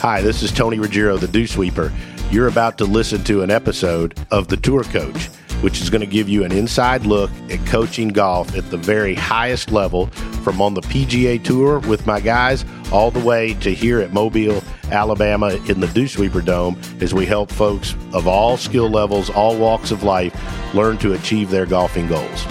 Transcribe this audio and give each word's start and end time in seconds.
Hi, 0.00 0.22
this 0.22 0.42
is 0.42 0.50
Tony 0.50 0.78
Ruggiero, 0.78 1.18
the 1.18 1.28
Dew 1.28 1.46
Sweeper. 1.46 1.92
You're 2.30 2.48
about 2.48 2.78
to 2.78 2.86
listen 2.86 3.22
to 3.24 3.42
an 3.42 3.50
episode 3.50 4.18
of 4.30 4.48
The 4.48 4.56
Tour 4.56 4.82
Coach, 4.84 5.26
which 5.60 5.82
is 5.82 5.90
going 5.90 6.00
to 6.00 6.06
give 6.06 6.26
you 6.26 6.42
an 6.42 6.52
inside 6.52 7.04
look 7.04 7.30
at 7.50 7.66
coaching 7.66 8.08
golf 8.08 8.56
at 8.56 8.70
the 8.70 8.78
very 8.78 9.14
highest 9.14 9.70
level 9.70 10.06
from 10.42 10.62
on 10.62 10.72
the 10.72 10.80
PGA 10.80 11.44
Tour 11.44 11.80
with 11.80 12.06
my 12.06 12.18
guys 12.18 12.64
all 12.90 13.10
the 13.10 13.20
way 13.20 13.52
to 13.60 13.74
here 13.74 14.00
at 14.00 14.14
Mobile, 14.14 14.64
Alabama 14.90 15.48
in 15.68 15.80
the 15.80 15.88
Dew 15.88 16.08
Sweeper 16.08 16.40
Dome 16.40 16.80
as 17.02 17.12
we 17.12 17.26
help 17.26 17.50
folks 17.50 17.94
of 18.14 18.26
all 18.26 18.56
skill 18.56 18.88
levels, 18.88 19.28
all 19.28 19.58
walks 19.58 19.90
of 19.90 20.02
life 20.02 20.34
learn 20.74 20.96
to 20.96 21.12
achieve 21.12 21.50
their 21.50 21.66
golfing 21.66 22.08
goals. 22.08 22.46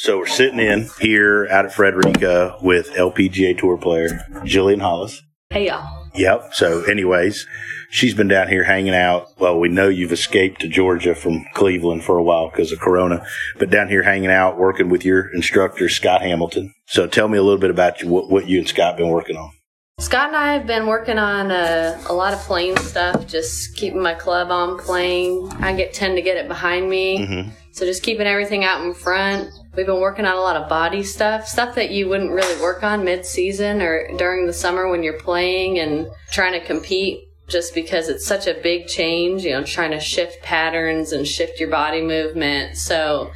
So 0.00 0.16
we're 0.16 0.26
sitting 0.28 0.58
in 0.60 0.88
here 0.98 1.46
out 1.50 1.66
at 1.66 1.74
Frederica 1.74 2.56
with 2.62 2.88
LPGA 2.92 3.58
Tour 3.58 3.76
player 3.76 4.08
Jillian 4.46 4.80
Hollis. 4.80 5.20
Hey 5.50 5.66
y'all. 5.66 6.08
Yep. 6.14 6.54
So, 6.54 6.84
anyways, 6.84 7.46
she's 7.90 8.14
been 8.14 8.26
down 8.26 8.48
here 8.48 8.64
hanging 8.64 8.94
out. 8.94 9.38
Well, 9.38 9.60
we 9.60 9.68
know 9.68 9.90
you've 9.90 10.10
escaped 10.10 10.62
to 10.62 10.68
Georgia 10.68 11.14
from 11.14 11.44
Cleveland 11.52 12.02
for 12.02 12.16
a 12.16 12.22
while 12.22 12.48
because 12.48 12.72
of 12.72 12.80
Corona, 12.80 13.26
but 13.58 13.68
down 13.68 13.88
here 13.88 14.02
hanging 14.02 14.30
out, 14.30 14.56
working 14.56 14.88
with 14.88 15.04
your 15.04 15.28
instructor 15.34 15.86
Scott 15.90 16.22
Hamilton. 16.22 16.72
So, 16.86 17.06
tell 17.06 17.28
me 17.28 17.36
a 17.36 17.42
little 17.42 17.60
bit 17.60 17.68
about 17.70 18.00
you, 18.00 18.08
what, 18.08 18.30
what 18.30 18.48
you 18.48 18.58
and 18.58 18.66
Scott 18.66 18.96
been 18.96 19.10
working 19.10 19.36
on. 19.36 19.52
Scott 19.98 20.28
and 20.28 20.36
I 20.36 20.54
have 20.54 20.66
been 20.66 20.86
working 20.86 21.18
on 21.18 21.50
uh, 21.50 22.02
a 22.08 22.14
lot 22.14 22.32
of 22.32 22.40
plane 22.40 22.74
stuff, 22.78 23.26
just 23.26 23.76
keeping 23.76 24.00
my 24.00 24.14
club 24.14 24.50
on 24.50 24.78
plane. 24.78 25.46
I 25.60 25.74
get 25.74 25.92
tend 25.92 26.16
to 26.16 26.22
get 26.22 26.38
it 26.38 26.48
behind 26.48 26.88
me, 26.88 27.18
Mm-hmm. 27.18 27.50
so 27.72 27.84
just 27.84 28.02
keeping 28.02 28.26
everything 28.26 28.64
out 28.64 28.82
in 28.82 28.94
front. 28.94 29.50
We've 29.76 29.86
been 29.86 30.00
working 30.00 30.24
on 30.24 30.36
a 30.36 30.40
lot 30.40 30.56
of 30.56 30.68
body 30.68 31.02
stuff, 31.04 31.46
stuff 31.46 31.76
that 31.76 31.90
you 31.90 32.08
wouldn't 32.08 32.32
really 32.32 32.60
work 32.60 32.82
on 32.82 33.04
mid-season 33.04 33.80
or 33.80 34.08
during 34.16 34.46
the 34.46 34.52
summer 34.52 34.88
when 34.88 35.02
you're 35.02 35.20
playing 35.20 35.78
and 35.78 36.08
trying 36.32 36.52
to 36.52 36.66
compete. 36.66 37.20
Just 37.48 37.74
because 37.74 38.08
it's 38.08 38.24
such 38.24 38.46
a 38.46 38.54
big 38.54 38.86
change, 38.86 39.42
you 39.42 39.50
know, 39.50 39.64
trying 39.64 39.90
to 39.90 39.98
shift 39.98 40.40
patterns 40.40 41.10
and 41.10 41.26
shift 41.26 41.58
your 41.58 41.68
body 41.68 42.00
movement. 42.00 42.76
So, 42.76 43.32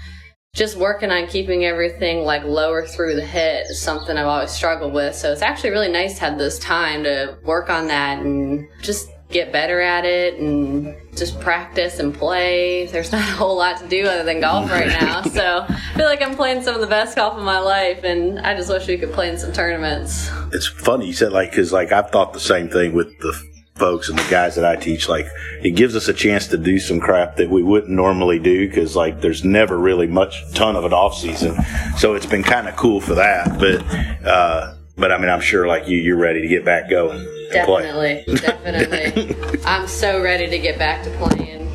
just 0.55 0.77
working 0.77 1.11
on 1.11 1.27
keeping 1.27 1.65
everything 1.65 2.21
like 2.21 2.45
lower 2.45 2.87
through 2.87 3.17
the 3.17 3.27
hit 3.27 3.67
is 3.69 3.83
something 3.83 4.17
I've 4.17 4.27
always 4.27 4.53
struggled 4.53 4.95
with. 4.95 5.17
So 5.17 5.33
it's 5.33 5.43
actually 5.43 5.71
really 5.71 5.91
nice 5.91 6.15
to 6.15 6.21
have 6.27 6.39
this 6.39 6.61
time 6.61 7.03
to 7.03 7.37
work 7.43 7.69
on 7.69 7.89
that 7.89 8.21
and 8.21 8.69
just 8.81 9.09
get 9.35 9.53
better 9.53 9.81
at 9.81 10.05
it 10.05 10.39
and 10.39 10.97
just 11.17 11.39
practice 11.41 11.99
and 11.99 12.15
play. 12.15 12.87
There's 12.87 13.13
not 13.13 13.21
a 13.21 13.33
whole 13.33 13.57
lot 13.57 13.79
to 13.79 13.89
do 13.89 14.07
other 14.07 14.23
than 14.23 14.41
golf 14.41 14.71
right 14.71 14.89
now. 14.89 15.23
So 15.35 15.67
I 15.69 15.95
feel 15.97 16.07
like 16.07 16.23
I'm 16.23 16.37
playing 16.37 16.63
some 16.63 16.77
of 16.77 16.81
the 16.81 16.87
best 16.87 17.17
golf 17.17 17.37
of 17.37 17.43
my 17.43 17.59
life 17.59 18.05
and 18.05 18.39
I 18.39 18.55
just 18.55 18.71
wish 18.71 18.87
we 18.87 18.97
could 18.97 19.13
play 19.13 19.29
in 19.29 19.37
some 19.37 19.53
tournaments. 19.53 20.31
It's 20.53 20.69
funny 20.69 21.09
you 21.09 21.13
said 21.13 21.33
like 21.33 21.51
because 21.51 21.73
like 21.73 21.91
I've 21.91 22.11
thought 22.11 22.33
the 22.33 22.41
same 22.41 22.69
thing 22.69 22.95
with 22.95 23.19
the 23.19 23.33
folks 23.75 24.09
and 24.09 24.17
the 24.17 24.31
guys 24.31 24.55
that 24.55 24.65
I 24.65 24.77
teach. 24.77 25.09
Like 25.09 25.27
it 25.63 25.73
gives 25.73 25.97
us 25.97 26.07
a 26.07 26.13
chance 26.13 26.47
to 26.49 26.57
do 26.57 26.79
some 26.79 27.01
crap 27.01 27.37
that 27.37 27.51
we 27.51 27.65
wouldn't 27.65 27.91
normally 27.91 28.39
do 28.39 28.69
because 28.69 28.95
like 28.95 29.21
there's 29.21 29.45
never 29.45 29.77
really 29.77 30.07
much 30.07 30.41
ton 30.53 30.77
of 30.77 30.85
an 30.85 30.93
off 30.93 31.17
season. 31.17 31.57
So 31.99 32.15
it's 32.15 32.27
been 32.27 32.45
kind 32.45 32.69
of 32.69 32.77
cool 32.77 33.01
for 33.01 33.15
that. 33.15 33.59
But 33.59 34.27
uh, 34.27 34.75
but 34.97 35.13
I 35.13 35.19
mean 35.19 35.29
I'm 35.29 35.41
sure 35.41 35.67
like 35.67 35.89
you 35.89 35.99
you're 35.99 36.17
ready 36.17 36.43
to 36.43 36.49
get 36.49 36.65
back 36.65 36.89
going 36.89 37.19
and 37.55 37.67
play. 37.67 37.83
Definitely, 37.83 38.35
definitely. 38.37 39.63
I'm 39.65 39.87
so 39.87 40.23
ready 40.23 40.49
to 40.49 40.59
get 40.59 40.79
back 40.79 41.05
to 41.05 41.11
playing. 41.11 41.69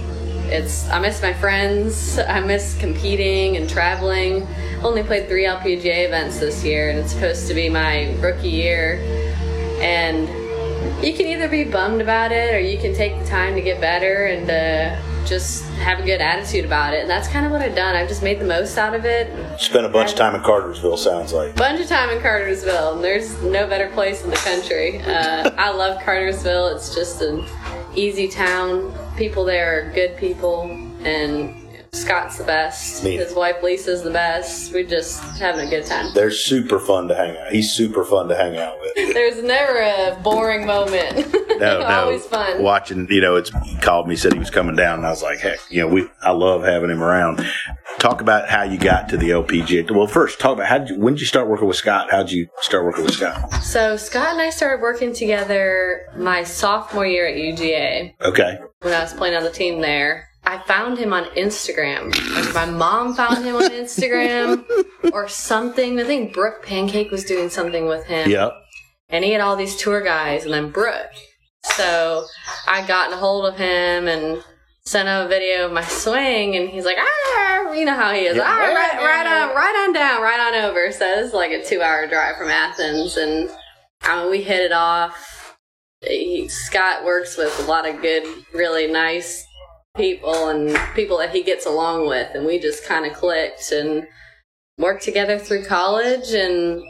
It's 0.52 0.90
I 0.90 1.00
miss 1.00 1.22
my 1.22 1.34
friends. 1.34 2.18
I 2.20 2.40
miss 2.40 2.78
competing 2.80 3.58
and 3.58 3.70
traveling. 3.70 4.48
Only 4.82 5.04
played 5.04 5.28
three 5.28 5.46
LPGA 5.46 6.06
events 6.08 6.40
this 6.40 6.64
year, 6.64 6.90
and 6.90 7.00
it's 7.00 7.12
supposed 7.12 7.48
to 7.48 7.54
be 7.54 7.70
my 7.70 8.16
rookie 8.20 8.50
year. 8.50 9.00
And 9.80 10.28
you 11.04 11.14
can 11.14 11.28
either 11.28 11.48
be 11.48 11.66
bummed 11.66 12.02
about 12.02 12.32
it, 12.32 12.54
or 12.54 12.60
you 12.60 12.78
can 12.78 12.94
take 12.96 13.20
the 13.20 13.26
time 13.26 13.56
to 13.56 13.62
get 13.62 13.80
better 13.80 14.26
and 14.26 14.50
uh, 14.50 15.09
just 15.30 15.64
have 15.76 16.00
a 16.00 16.04
good 16.04 16.20
attitude 16.20 16.66
about 16.66 16.94
it. 16.94 17.02
And 17.02 17.10
that's 17.10 17.28
kind 17.28 17.46
of 17.46 17.52
what 17.52 17.62
I've 17.62 17.76
done. 17.76 17.96
I've 17.96 18.10
just 18.10 18.24
made 18.24 18.40
the 18.40 18.46
most 18.46 18.78
out 18.78 18.96
of 18.96 19.06
it. 19.06 19.32
Spent 19.60 19.86
a 19.86 19.90
bunch 19.90 20.12
of 20.12 20.18
time 20.18 20.36
in 20.36 20.42
Cartersville. 20.42 20.98
Sounds 20.98 21.32
like. 21.32 21.56
bunch 21.56 21.80
of 21.80 21.88
time 21.88 22.10
in 22.10 22.22
Cartersville, 22.22 22.96
and 22.96 23.04
there's 23.04 23.42
no 23.44 23.68
better 23.68 23.90
place 23.90 24.24
in 24.24 24.32
the 24.32 24.36
country. 24.38 25.00
Uh, 25.00 25.52
I 25.58 25.72
love 25.72 26.02
Cartersville. 26.04 26.68
It's 26.76 26.94
just 26.94 27.22
an 27.22 27.46
easy 27.96 28.28
town. 28.28 28.94
People 29.16 29.46
there 29.46 29.80
are 29.80 29.92
good 29.94 30.18
people, 30.18 30.64
and 31.04 31.69
Scott's 31.94 32.38
the 32.38 32.44
best. 32.44 33.04
Neat. 33.04 33.20
His 33.20 33.34
wife 33.34 33.62
Lisa's 33.64 34.04
the 34.04 34.12
best. 34.12 34.74
We're 34.74 34.84
just 34.84 35.22
having 35.38 35.68
a 35.68 35.70
good 35.70 35.86
time. 35.86 36.14
They're 36.14 36.32
super 36.32 36.80
fun 36.80 37.08
to 37.08 37.16
hang 37.16 37.38
out. 37.38 37.52
He's 37.52 37.72
super 37.72 38.04
fun 38.04 38.28
to 38.30 38.36
hang 38.36 38.58
out 38.58 38.80
with. 38.82 38.94
There's 39.14 39.42
never 39.44 39.80
a 39.80 40.20
boring 40.24 40.66
moment. 40.66 41.36
No, 41.60 41.80
no. 41.80 41.86
Always 41.86 42.26
fun. 42.26 42.64
Watching, 42.64 43.06
you 43.10 43.20
know, 43.22 43.36
it's 43.36 43.52
he 43.66 43.76
called 43.78 44.08
me, 44.08 44.16
said 44.16 44.32
he 44.32 44.40
was 44.40 44.50
coming 44.50 44.76
down, 44.76 45.00
and 45.00 45.06
I 45.06 45.10
was 45.10 45.22
like, 45.22 45.40
heck, 45.40 45.60
you 45.70 45.82
know, 45.82 45.88
we 45.88 46.08
I 46.22 46.32
love 46.32 46.64
having 46.64 46.90
him 46.90 47.04
around. 47.04 47.46
Talk 47.98 48.22
about 48.22 48.48
how 48.50 48.64
you 48.64 48.78
got 48.78 49.10
to 49.10 49.18
the 49.18 49.32
LPGA. 49.32 49.92
Well, 49.92 50.08
first, 50.08 50.40
talk 50.40 50.54
about 50.54 50.68
how 50.68 50.78
did 50.78 50.90
you, 50.92 51.00
when 51.00 51.16
did 51.16 51.20
you 51.20 51.28
start 51.28 51.50
working 51.50 51.68
with 51.68 51.76
Scott? 51.76 52.10
How 52.12 52.24
did 52.24 52.32
you 52.32 52.48
start 52.62 52.86
working 52.86 53.04
with 53.04 53.14
Scott? 53.14 53.52
So 53.62 53.98
Scott 53.98 54.30
and 54.30 54.42
I 54.42 54.52
started 54.52 54.82
working 54.82 55.14
together 55.14 56.08
my 56.16 56.44
sophomore 56.46 57.06
year 57.06 57.28
at 57.28 57.36
UGA. 57.36 58.14
Okay, 58.22 58.60
when 58.80 58.94
I 58.94 59.02
was 59.02 59.14
playing 59.14 59.36
on 59.36 59.44
the 59.44 59.52
team 59.52 59.82
there. 59.82 60.29
I 60.50 60.58
found 60.58 60.98
him 60.98 61.14
on 61.14 61.26
Instagram. 61.36 62.08
Like 62.34 62.56
my 62.56 62.66
mom 62.66 63.14
found 63.14 63.46
him 63.46 63.56
on 63.56 63.70
Instagram 63.70 64.66
or 65.14 65.28
something. 65.28 66.00
I 66.00 66.04
think 66.04 66.34
Brooke 66.34 66.66
Pancake 66.66 67.12
was 67.12 67.24
doing 67.24 67.50
something 67.52 67.86
with 67.86 68.04
him. 68.08 68.32
yep. 68.32 68.54
And 69.10 69.24
he 69.24 69.32
had 69.32 69.42
all 69.42 69.56
these 69.56 69.76
tour 69.76 70.02
guys 70.02 70.46
and 70.46 70.54
then 70.54 70.72
Brooke. 70.72 71.12
So 71.76 72.26
I 72.68 72.86
got 72.88 73.14
a 73.14 73.18
hold 73.18 73.46
of 73.46 73.58
him 73.58 74.08
and 74.08 74.44
sent 74.86 75.08
him 75.08 75.28
a 75.28 75.30
video 75.30 75.68
of 75.68 75.72
my 75.72 75.84
swing 75.84 76.56
and 76.56 76.68
he's 76.68 76.86
like, 76.86 76.98
ah, 77.00 77.72
you 77.74 77.86
know 77.86 77.94
how 77.94 78.12
he 78.12 78.22
is. 78.22 78.36
Yeah. 78.36 78.44
Ah, 78.44 78.58
right, 78.58 78.98
right 78.98 79.28
on, 79.28 79.56
right 79.56 79.86
on 79.86 79.94
down, 79.94 80.20
right 80.24 80.40
on 80.40 80.64
over. 80.68 80.92
So 80.92 81.00
this 81.00 81.28
is 81.28 81.34
like 81.36 81.52
a 81.52 81.64
two 81.64 81.84
hour 81.84 82.08
drive 82.08 82.38
from 82.38 82.50
Athens 82.50 83.18
and 83.18 83.52
I 84.02 84.20
mean, 84.20 84.32
we 84.32 84.42
hit 84.42 84.62
it 84.62 84.72
off. 84.72 85.58
He, 86.02 86.48
Scott 86.48 87.06
works 87.06 87.38
with 87.38 87.56
a 87.60 87.70
lot 87.70 87.88
of 87.88 88.02
good, 88.02 88.24
really 88.52 88.88
nice 88.88 89.46
people 90.00 90.48
and 90.48 90.76
people 90.96 91.18
that 91.18 91.36
he 91.36 91.44
gets 91.44 91.66
along 91.66 92.08
with, 92.08 92.34
and 92.34 92.46
we 92.46 92.58
just 92.58 92.86
kind 92.86 93.06
of 93.06 93.14
clicked 93.14 93.72
and 93.72 94.08
worked 94.78 95.04
together 95.04 95.38
through 95.38 95.66
college. 95.66 96.32
And 96.32 96.82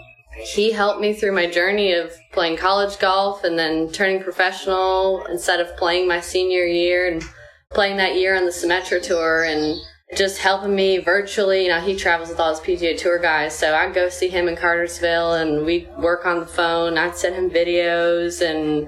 he 0.53 0.71
helped 0.71 1.01
me 1.01 1.13
through 1.13 1.33
my 1.33 1.47
journey 1.47 1.91
of 1.91 2.13
playing 2.31 2.57
college 2.57 2.99
golf 2.99 3.43
and 3.43 3.57
then 3.57 3.91
turning 3.91 4.21
professional 4.21 5.25
instead 5.25 5.59
of 5.59 5.75
playing 5.75 6.07
my 6.07 6.21
senior 6.21 6.63
year 6.65 7.11
and 7.11 7.23
playing 7.71 7.97
that 7.97 8.15
year 8.15 8.35
on 8.37 8.45
the 8.45 8.51
Symetra 8.51 9.01
tour 9.01 9.43
and 9.43 9.79
just 10.15 10.37
helping 10.37 10.75
me 10.75 10.99
virtually. 10.99 11.63
You 11.63 11.69
know, 11.69 11.81
he 11.81 11.95
travels 11.95 12.29
with 12.29 12.39
all 12.39 12.51
his 12.51 12.59
PGA 12.59 12.97
Tour 12.97 13.19
guys, 13.19 13.57
so 13.57 13.75
I'd 13.75 13.93
go 13.93 14.07
see 14.09 14.29
him 14.29 14.47
in 14.47 14.55
Cartersville 14.55 15.33
and 15.33 15.65
we'd 15.65 15.89
work 15.97 16.25
on 16.25 16.39
the 16.39 16.47
phone. 16.47 16.97
I'd 16.97 17.17
send 17.17 17.35
him 17.35 17.49
videos 17.49 18.41
and. 18.41 18.87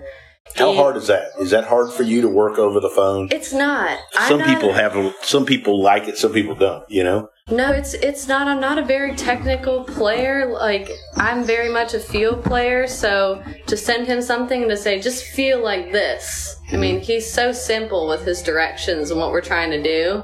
How 0.55 0.73
hard 0.73 0.97
is 0.97 1.07
that? 1.07 1.29
Is 1.39 1.51
that 1.51 1.65
hard 1.65 1.91
for 1.91 2.03
you 2.03 2.21
to 2.21 2.27
work 2.27 2.57
over 2.57 2.79
the 2.79 2.89
phone? 2.89 3.29
It's 3.31 3.53
not. 3.53 3.97
Some 4.27 4.39
not- 4.39 4.47
people 4.47 4.73
have, 4.73 5.15
some 5.21 5.45
people 5.45 5.81
like 5.81 6.07
it, 6.07 6.17
some 6.17 6.33
people 6.33 6.55
don't. 6.55 6.89
You 6.89 7.03
know. 7.03 7.29
No, 7.49 7.71
it's 7.71 7.93
it's 7.95 8.27
not. 8.27 8.47
I'm 8.47 8.61
not 8.61 8.77
a 8.77 8.83
very 8.83 9.15
technical 9.15 9.83
player. 9.83 10.51
Like 10.51 10.89
I'm 11.15 11.43
very 11.43 11.69
much 11.69 11.93
a 11.93 11.99
feel 11.99 12.37
player. 12.37 12.87
So 12.87 13.43
to 13.67 13.75
send 13.75 14.07
him 14.07 14.21
something 14.21 14.69
to 14.69 14.77
say, 14.77 15.01
just 15.01 15.25
feel 15.25 15.61
like 15.61 15.91
this. 15.91 16.55
I 16.71 16.77
mean, 16.77 16.95
mm-hmm. 16.95 17.03
he's 17.03 17.31
so 17.31 17.51
simple 17.51 18.07
with 18.07 18.25
his 18.25 18.41
directions 18.41 19.11
and 19.11 19.19
what 19.19 19.31
we're 19.31 19.41
trying 19.41 19.71
to 19.71 19.83
do, 19.83 20.23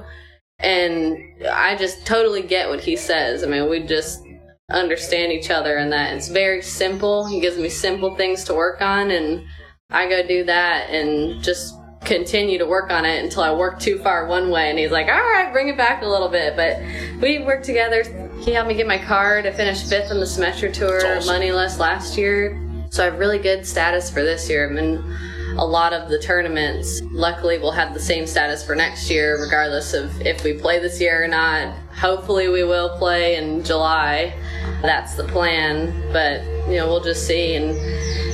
and 0.59 1.18
I 1.52 1.76
just 1.76 2.06
totally 2.06 2.44
get 2.44 2.70
what 2.70 2.80
he 2.82 2.96
says. 2.96 3.44
I 3.44 3.48
mean, 3.48 3.70
we 3.70 3.84
just 3.84 4.22
understand 4.70 5.32
each 5.32 5.50
other 5.50 5.78
in 5.78 5.90
that 5.90 6.14
it's 6.16 6.30
very 6.30 6.62
simple. 6.62 7.26
He 7.26 7.40
gives 7.40 7.58
me 7.58 7.70
simple 7.70 8.16
things 8.16 8.44
to 8.46 8.53
work 8.53 8.82
on, 8.82 9.12
and 9.12 9.44
I 9.89 10.09
go 10.09 10.22
do 10.28 10.43
that 10.43 10.89
and 10.89 11.41
just 11.41 11.73
continue 12.03 12.57
to 12.57 12.66
work 12.66 12.91
on 12.91 13.05
it 13.05 13.23
until 13.23 13.41
I 13.41 13.53
work 13.53 13.79
too 13.79 13.99
far 13.99 14.28
one 14.28 14.49
way. 14.49 14.69
And 14.69 14.78
he's 14.78 14.91
like, 14.91 15.07
all 15.07 15.13
right, 15.13 15.49
bring 15.53 15.69
it 15.69 15.78
back 15.78 16.03
a 16.03 16.05
little 16.05 16.28
bit. 16.28 16.57
But 16.57 16.81
we 17.22 17.39
worked 17.39 17.63
together. 17.63 18.03
He 18.41 18.51
helped 18.51 18.67
me 18.67 18.75
get 18.75 18.85
my 18.85 18.97
card. 18.97 19.45
I 19.45 19.51
finished 19.51 19.87
fifth 19.87 20.11
on 20.11 20.19
the 20.19 20.25
Symetra 20.25 20.73
tour, 20.73 20.97
awesome. 20.97 21.34
money 21.34 21.53
list 21.53 21.79
last 21.79 22.17
year. 22.17 22.61
So 22.89 23.01
I 23.01 23.05
have 23.05 23.17
really 23.17 23.39
good 23.39 23.66
status 23.66 24.11
for 24.11 24.23
this 24.23 24.49
year. 24.49 24.69
I'm 24.69 24.78
in 24.78 24.97
a 25.57 25.66
lot 25.66 25.93
of 25.93 26.09
the 26.09 26.19
tournaments. 26.19 27.01
Luckily, 27.11 27.57
we'll 27.57 27.72
have 27.72 27.93
the 27.93 27.99
same 27.99 28.28
status 28.28 28.66
for 28.66 28.75
next 28.75 29.09
year, 29.09 29.41
regardless 29.41 29.93
of 29.93 30.22
if 30.22 30.43
we 30.43 30.53
play 30.53 30.79
this 30.79 30.99
year 30.99 31.23
or 31.23 31.29
not 31.29 31.73
hopefully 31.97 32.47
we 32.47 32.64
will 32.64 32.97
play 32.97 33.35
in 33.35 33.64
July. 33.64 34.34
That's 34.82 35.16
the 35.16 35.23
plan, 35.23 35.91
but 36.14 36.44
you 36.70 36.78
know 36.78 36.88
we'll 36.88 37.03
just 37.03 37.26
see 37.26 37.55
and 37.55 37.76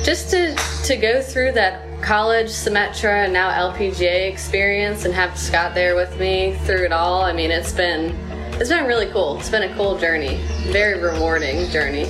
just 0.04 0.30
to 0.30 0.54
to 0.84 0.96
go 0.96 1.22
through 1.22 1.52
that 1.52 2.02
college 2.02 2.48
Symetra 2.48 3.24
and 3.24 3.32
now 3.32 3.50
LPGA 3.70 4.30
experience 4.30 5.06
and 5.06 5.14
have 5.14 5.38
Scott 5.38 5.74
there 5.74 5.96
with 5.96 6.18
me 6.18 6.56
through 6.64 6.84
it 6.84 6.92
all. 6.92 7.22
I 7.22 7.32
mean, 7.32 7.50
it's 7.50 7.72
been 7.72 8.14
it's 8.60 8.68
been 8.68 8.84
really 8.84 9.10
cool. 9.10 9.38
It's 9.38 9.48
been 9.48 9.70
a 9.70 9.74
cool 9.76 9.98
journey, 9.98 10.40
very 10.66 11.00
rewarding 11.00 11.70
journey. 11.70 12.06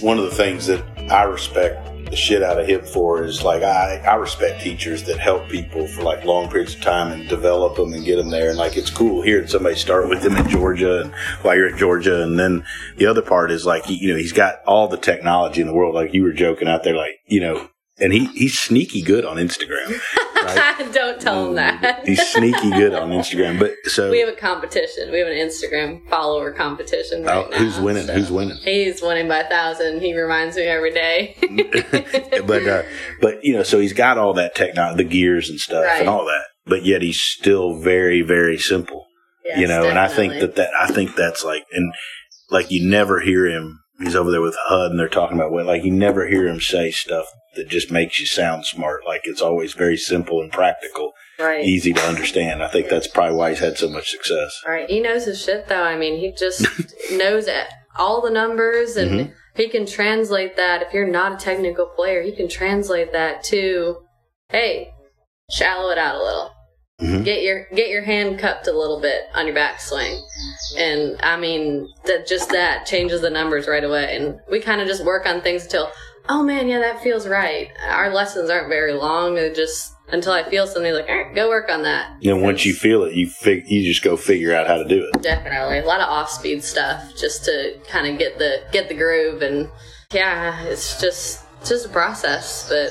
One 0.00 0.18
of 0.18 0.24
the 0.24 0.34
things 0.34 0.66
that 0.68 0.82
I 1.10 1.24
respect 1.24 1.87
the 2.10 2.16
shit 2.16 2.42
out 2.42 2.58
of 2.60 2.66
him 2.66 2.82
for 2.82 3.22
is 3.22 3.42
like 3.42 3.62
I, 3.62 3.96
I 3.98 4.14
respect 4.14 4.62
teachers 4.62 5.04
that 5.04 5.18
help 5.18 5.48
people 5.48 5.86
for 5.86 6.02
like 6.02 6.24
long 6.24 6.48
periods 6.48 6.74
of 6.74 6.80
time 6.80 7.12
and 7.12 7.28
develop 7.28 7.76
them 7.76 7.92
and 7.92 8.04
get 8.04 8.16
them 8.16 8.30
there. 8.30 8.50
And 8.50 8.58
like 8.58 8.76
it's 8.76 8.90
cool 8.90 9.22
hearing 9.22 9.46
somebody 9.46 9.76
start 9.76 10.08
with 10.08 10.24
him 10.24 10.36
in 10.36 10.48
Georgia 10.48 11.02
and 11.02 11.14
while 11.42 11.56
you're 11.56 11.68
at 11.68 11.78
Georgia. 11.78 12.22
And 12.22 12.38
then 12.38 12.64
the 12.96 13.06
other 13.06 13.22
part 13.22 13.50
is 13.50 13.66
like 13.66 13.88
you 13.88 14.12
know 14.12 14.18
he's 14.18 14.32
got 14.32 14.62
all 14.66 14.88
the 14.88 14.96
technology 14.96 15.60
in 15.60 15.66
the 15.66 15.74
world. 15.74 15.94
Like 15.94 16.14
you 16.14 16.22
were 16.22 16.32
joking 16.32 16.68
out 16.68 16.84
there 16.84 16.96
like 16.96 17.20
you 17.26 17.40
know 17.40 17.68
and 18.00 18.12
he 18.12 18.26
he's 18.26 18.58
sneaky 18.58 19.02
good 19.02 19.24
on 19.24 19.36
Instagram. 19.36 19.98
Right? 20.44 20.88
Don't 20.92 21.20
tell 21.20 21.48
him 21.48 21.54
that. 21.56 22.06
he's 22.06 22.26
sneaky 22.30 22.70
good 22.70 22.94
on 22.94 23.10
Instagram. 23.10 23.58
But 23.58 23.74
so 23.84 24.10
we 24.10 24.20
have 24.20 24.28
a 24.28 24.36
competition. 24.36 25.10
We 25.10 25.18
have 25.18 25.28
an 25.28 25.34
Instagram 25.34 26.08
follower 26.08 26.52
competition 26.52 27.24
right 27.24 27.44
oh, 27.46 27.48
now. 27.50 27.58
who's 27.58 27.78
winning? 27.78 28.06
so- 28.06 28.14
Who's 28.14 28.30
winning? 28.30 28.56
He's 28.58 29.02
winning 29.02 29.28
by 29.28 29.40
a 29.40 29.48
thousand. 29.48 30.00
He 30.00 30.18
reminds 30.18 30.56
me 30.56 30.62
every 30.64 30.92
day. 30.92 31.36
but 32.46 32.66
uh, 32.66 32.82
but 33.20 33.44
you 33.44 33.54
know, 33.54 33.62
so 33.62 33.78
he's 33.78 33.92
got 33.92 34.18
all 34.18 34.34
that 34.34 34.54
technology, 34.54 35.02
the 35.02 35.08
gears 35.08 35.50
and 35.50 35.58
stuff, 35.60 35.84
Right. 35.84 36.00
and 36.00 36.08
all 36.08 36.24
that. 36.26 36.44
But 36.66 36.84
yet 36.84 37.02
he's 37.02 37.20
still 37.20 37.78
very 37.78 38.22
very 38.22 38.58
simple. 38.58 39.06
you 39.44 39.52
Yes, 39.62 39.68
know, 39.68 39.88
and 39.88 39.98
I 39.98 40.08
think 40.08 40.34
that 40.40 40.56
that 40.56 40.70
I 40.78 40.88
think 40.88 41.14
that's 41.16 41.44
like 41.44 41.64
and 41.72 41.92
like 42.50 42.70
you 42.70 42.88
never 42.88 43.20
hear 43.20 43.46
him. 43.46 43.80
He's 43.98 44.14
over 44.14 44.30
there 44.30 44.40
with 44.40 44.56
HUD, 44.68 44.90
and 44.92 45.00
they're 45.00 45.08
talking 45.08 45.36
about 45.36 45.50
what 45.50 45.66
like 45.66 45.84
you 45.84 45.90
never 45.90 46.26
hear 46.28 46.46
him 46.46 46.60
say 46.60 46.90
stuff 46.90 47.26
that 47.56 47.68
just 47.68 47.90
makes 47.90 48.20
you 48.20 48.26
sound 48.26 48.64
smart. 48.64 49.04
Like 49.06 49.22
it's 49.24 49.42
always 49.42 49.72
very 49.74 49.96
simple 49.96 50.40
and 50.40 50.52
practical, 50.52 51.12
right. 51.38 51.64
easy 51.64 51.92
to 51.92 52.00
understand. 52.02 52.62
I 52.62 52.68
think 52.68 52.88
that's 52.88 53.08
probably 53.08 53.36
why 53.36 53.50
he's 53.50 53.58
had 53.58 53.76
so 53.76 53.88
much 53.88 54.10
success. 54.10 54.60
Right. 54.66 54.88
He 54.88 55.00
knows 55.00 55.24
his 55.24 55.42
shit 55.42 55.66
though. 55.68 55.82
I 55.82 55.96
mean, 55.98 56.18
he 56.20 56.32
just 56.32 56.60
knows 57.12 57.46
it- 57.48 57.66
all 57.98 58.20
the 58.22 58.30
numbers 58.30 58.94
and 58.96 59.10
Mhm. 59.10 59.32
he 59.56 59.68
can 59.68 59.84
translate 59.84 60.54
that. 60.56 60.82
If 60.82 60.94
you're 60.94 61.04
not 61.08 61.32
a 61.32 61.44
technical 61.44 61.86
player, 61.86 62.22
he 62.22 62.30
can 62.30 62.48
translate 62.48 63.10
that 63.12 63.42
to, 63.44 63.96
hey, 64.50 64.90
shallow 65.50 65.90
it 65.90 65.98
out 65.98 66.14
a 66.14 66.22
little. 66.22 66.52
Mhm. 67.00 67.24
Get 67.24 67.42
your 67.42 67.66
get 67.74 67.90
your 67.90 68.02
hand 68.02 68.40
cupped 68.40 68.66
a 68.66 68.72
little 68.72 69.00
bit 69.00 69.22
on 69.32 69.46
your 69.46 69.54
backswing, 69.54 70.20
and 70.76 71.16
I 71.22 71.36
mean 71.36 71.88
that 72.06 72.26
just 72.26 72.50
that 72.50 72.86
changes 72.86 73.20
the 73.20 73.30
numbers 73.30 73.68
right 73.68 73.84
away. 73.84 74.16
And 74.16 74.40
we 74.50 74.58
kind 74.60 74.80
of 74.80 74.88
just 74.88 75.04
work 75.04 75.24
on 75.24 75.40
things 75.40 75.62
until, 75.62 75.92
oh 76.28 76.42
man, 76.42 76.66
yeah, 76.66 76.80
that 76.80 77.00
feels 77.00 77.28
right. 77.28 77.68
Our 77.88 78.12
lessons 78.12 78.50
aren't 78.50 78.68
very 78.68 78.94
long. 78.94 79.36
They're 79.36 79.54
just 79.54 79.94
until 80.10 80.32
I 80.32 80.42
feel 80.50 80.66
something 80.66 80.92
like, 80.92 81.08
all 81.08 81.16
right, 81.16 81.34
go 81.34 81.48
work 81.48 81.70
on 81.70 81.82
that. 81.82 82.16
And 82.24 82.42
once 82.42 82.64
you 82.64 82.74
feel 82.74 83.04
it, 83.04 83.14
you 83.14 83.28
fig- 83.28 83.70
you 83.70 83.84
just 83.84 84.02
go 84.02 84.16
figure 84.16 84.52
out 84.52 84.66
how 84.66 84.78
to 84.78 84.84
do 84.84 85.08
it. 85.12 85.22
Definitely, 85.22 85.78
a 85.78 85.84
lot 85.84 86.00
of 86.00 86.08
off-speed 86.08 86.64
stuff 86.64 87.14
just 87.16 87.44
to 87.44 87.78
kind 87.88 88.08
of 88.08 88.18
get 88.18 88.38
the 88.38 88.62
get 88.72 88.88
the 88.88 88.94
groove, 88.96 89.42
and 89.42 89.68
yeah, 90.12 90.64
it's 90.64 91.00
just 91.00 91.44
it's 91.60 91.68
just 91.68 91.86
a 91.86 91.90
process. 91.90 92.68
But 92.68 92.90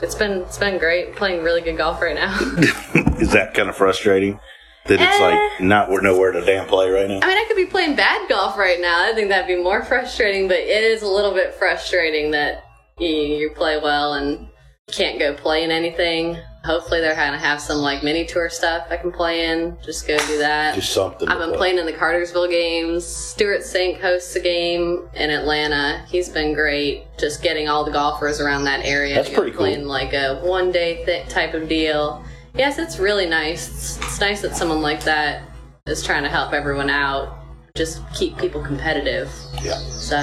it's 0.00 0.14
been 0.14 0.42
it's 0.42 0.58
been 0.58 0.78
great 0.78 1.16
playing 1.16 1.42
really 1.42 1.60
good 1.60 1.76
golf 1.76 2.00
right 2.00 2.14
now. 2.14 2.38
Is 3.20 3.32
that 3.32 3.54
kind 3.54 3.68
of 3.68 3.76
frustrating? 3.76 4.38
That 4.86 5.00
it's 5.02 5.20
Eh. 5.20 5.22
like 5.22 5.60
not 5.60 5.90
we're 5.90 6.00
nowhere 6.00 6.32
to 6.32 6.40
damn 6.40 6.66
play 6.66 6.88
right 6.88 7.06
now. 7.08 7.20
I 7.22 7.28
mean, 7.28 7.36
I 7.38 7.44
could 7.46 7.56
be 7.56 7.66
playing 7.66 7.94
bad 7.96 8.28
golf 8.28 8.56
right 8.56 8.80
now. 8.80 9.04
I 9.04 9.12
think 9.14 9.28
that'd 9.28 9.46
be 9.46 9.62
more 9.62 9.84
frustrating, 9.84 10.48
but 10.48 10.56
it 10.58 10.82
is 10.84 11.02
a 11.02 11.06
little 11.08 11.32
bit 11.34 11.52
frustrating 11.54 12.30
that 12.30 12.64
you, 12.98 13.08
you 13.08 13.50
play 13.50 13.78
well 13.78 14.14
and 14.14 14.48
can't 14.90 15.18
go 15.18 15.34
play 15.34 15.62
in 15.64 15.70
anything. 15.70 16.38
Hopefully, 16.64 17.00
they're 17.00 17.14
gonna 17.14 17.38
have 17.38 17.60
some 17.60 17.78
like 17.78 18.02
mini 18.02 18.24
tour 18.24 18.48
stuff 18.48 18.86
I 18.90 18.96
can 18.96 19.12
play 19.12 19.44
in. 19.46 19.76
Just 19.84 20.06
go 20.08 20.16
do 20.26 20.38
that. 20.38 20.74
Just 20.74 20.92
something. 20.92 21.28
I've 21.28 21.38
been 21.38 21.50
play. 21.50 21.58
playing 21.58 21.78
in 21.78 21.86
the 21.86 21.92
Cartersville 21.92 22.48
games. 22.48 23.04
Stewart 23.06 23.60
Cink 23.60 24.00
hosts 24.00 24.34
a 24.36 24.40
game 24.40 25.08
in 25.14 25.30
Atlanta. 25.30 26.04
He's 26.08 26.28
been 26.30 26.54
great. 26.54 27.04
Just 27.18 27.42
getting 27.42 27.68
all 27.68 27.84
the 27.84 27.92
golfers 27.92 28.40
around 28.40 28.64
that 28.64 28.84
area. 28.84 29.14
That's 29.16 29.28
pretty 29.28 29.50
cool. 29.50 29.60
Playing 29.66 29.84
like 29.86 30.14
a 30.14 30.40
one 30.42 30.72
day 30.72 31.04
th- 31.04 31.28
type 31.28 31.52
of 31.54 31.68
deal. 31.68 32.24
Yes, 32.58 32.76
it's 32.80 32.98
really 32.98 33.26
nice. 33.26 33.68
It's, 33.68 33.96
it's 33.98 34.20
nice 34.20 34.42
that 34.42 34.56
someone 34.56 34.82
like 34.82 35.04
that 35.04 35.42
is 35.86 36.02
trying 36.02 36.24
to 36.24 36.28
help 36.28 36.52
everyone 36.52 36.90
out. 36.90 37.38
Just 37.76 38.02
keep 38.12 38.36
people 38.36 38.60
competitive. 38.60 39.30
Yeah. 39.62 39.78
So 39.78 40.16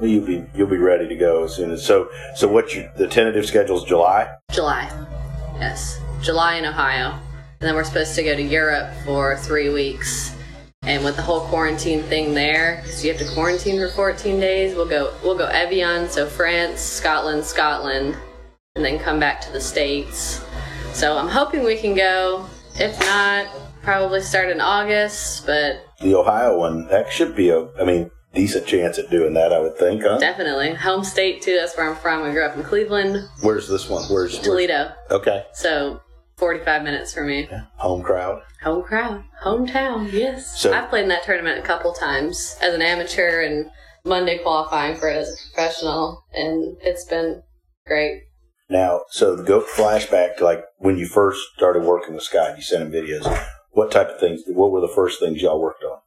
Well, 0.00 0.08
You'll 0.10 0.26
be 0.26 0.44
you'll 0.56 0.66
be 0.66 0.76
ready 0.76 1.06
to 1.06 1.14
go 1.14 1.44
as 1.44 1.54
soon 1.54 1.70
as 1.70 1.86
so. 1.86 2.10
So 2.34 2.48
what's 2.48 2.74
your 2.74 2.90
the 2.96 3.06
tentative 3.06 3.46
schedule 3.46 3.78
is 3.78 3.84
July? 3.84 4.28
July, 4.50 4.90
yes, 5.60 6.00
July 6.20 6.56
in 6.56 6.64
Ohio, 6.64 7.12
and 7.12 7.68
then 7.68 7.76
we're 7.76 7.84
supposed 7.84 8.16
to 8.16 8.24
go 8.24 8.34
to 8.34 8.42
Europe 8.42 8.92
for 9.04 9.36
three 9.36 9.68
weeks. 9.68 10.34
And 10.82 11.04
with 11.04 11.14
the 11.14 11.22
whole 11.22 11.42
quarantine 11.42 12.02
thing 12.02 12.34
there, 12.34 12.80
because 12.82 13.04
you 13.04 13.12
have 13.12 13.20
to 13.20 13.34
quarantine 13.34 13.78
for 13.78 13.88
14 13.88 14.40
days, 14.40 14.74
we'll 14.74 14.88
go 14.88 15.14
we'll 15.22 15.38
go 15.38 15.46
Evian, 15.46 16.08
so 16.08 16.26
France, 16.26 16.80
Scotland, 16.80 17.44
Scotland, 17.44 18.16
and 18.74 18.84
then 18.84 18.98
come 18.98 19.20
back 19.20 19.40
to 19.42 19.52
the 19.52 19.60
states. 19.60 20.44
So 20.92 21.16
I'm 21.16 21.28
hoping 21.28 21.62
we 21.64 21.76
can 21.76 21.94
go. 21.94 22.44
If 22.74 22.98
not, 23.00 23.46
probably 23.82 24.20
start 24.20 24.50
in 24.50 24.60
August, 24.60 25.46
but 25.46 25.84
The 26.00 26.14
Ohio 26.16 26.58
one 26.58 26.86
that 26.88 27.10
should 27.12 27.34
be 27.36 27.50
a 27.50 27.68
I 27.80 27.84
mean 27.84 28.10
decent 28.34 28.66
chance 28.66 28.98
at 28.98 29.10
doing 29.10 29.34
that. 29.34 29.52
I 29.52 29.60
would 29.60 29.76
think. 29.78 30.02
Huh? 30.02 30.18
definitely 30.18 30.74
home 30.74 31.04
state 31.04 31.40
too. 31.42 31.56
That's 31.56 31.76
where 31.76 31.88
I'm 31.88 31.96
from. 31.96 32.22
I 32.24 32.32
grew 32.32 32.44
up 32.44 32.56
in 32.56 32.62
Cleveland, 32.64 33.28
Where's 33.42 33.68
this 33.68 33.88
one? 33.88 34.02
Where's, 34.10 34.34
where's 34.34 34.44
Toledo, 34.44 34.92
Okay. 35.10 35.44
so 35.54 36.00
45 36.36 36.82
minutes 36.82 37.12
for 37.14 37.24
me. 37.24 37.48
Yeah. 37.50 37.62
Home 37.76 38.02
crowd. 38.02 38.42
Home 38.62 38.82
crowd, 38.82 39.24
hometown, 39.42 40.12
yes. 40.12 40.60
So- 40.60 40.72
I've 40.72 40.90
played 40.90 41.04
in 41.04 41.08
that 41.10 41.22
tournament 41.24 41.58
a 41.58 41.62
couple 41.62 41.92
times 41.94 42.56
as 42.60 42.74
an 42.74 42.82
amateur 42.82 43.42
and 43.42 43.70
Monday 44.04 44.38
qualifying 44.38 44.96
for 44.96 45.08
it 45.08 45.16
as 45.16 45.28
a 45.28 45.54
professional, 45.54 46.24
and 46.32 46.76
it's 46.82 47.04
been 47.06 47.42
great. 47.86 48.22
Now, 48.70 49.02
so 49.10 49.42
go 49.42 49.60
flashback 49.60 50.36
to 50.36 50.44
like 50.44 50.64
when 50.76 50.98
you 50.98 51.06
first 51.06 51.40
started 51.56 51.84
working 51.84 52.14
with 52.14 52.22
Scott, 52.22 52.56
you 52.56 52.62
sent 52.62 52.82
him 52.82 52.92
videos. 52.92 53.46
What 53.70 53.90
type 53.90 54.08
of 54.08 54.20
things? 54.20 54.42
What 54.46 54.72
were 54.72 54.80
the 54.80 54.88
first 54.88 55.20
things 55.20 55.40
y'all 55.40 55.60
worked 55.60 55.84
on? 55.84 55.98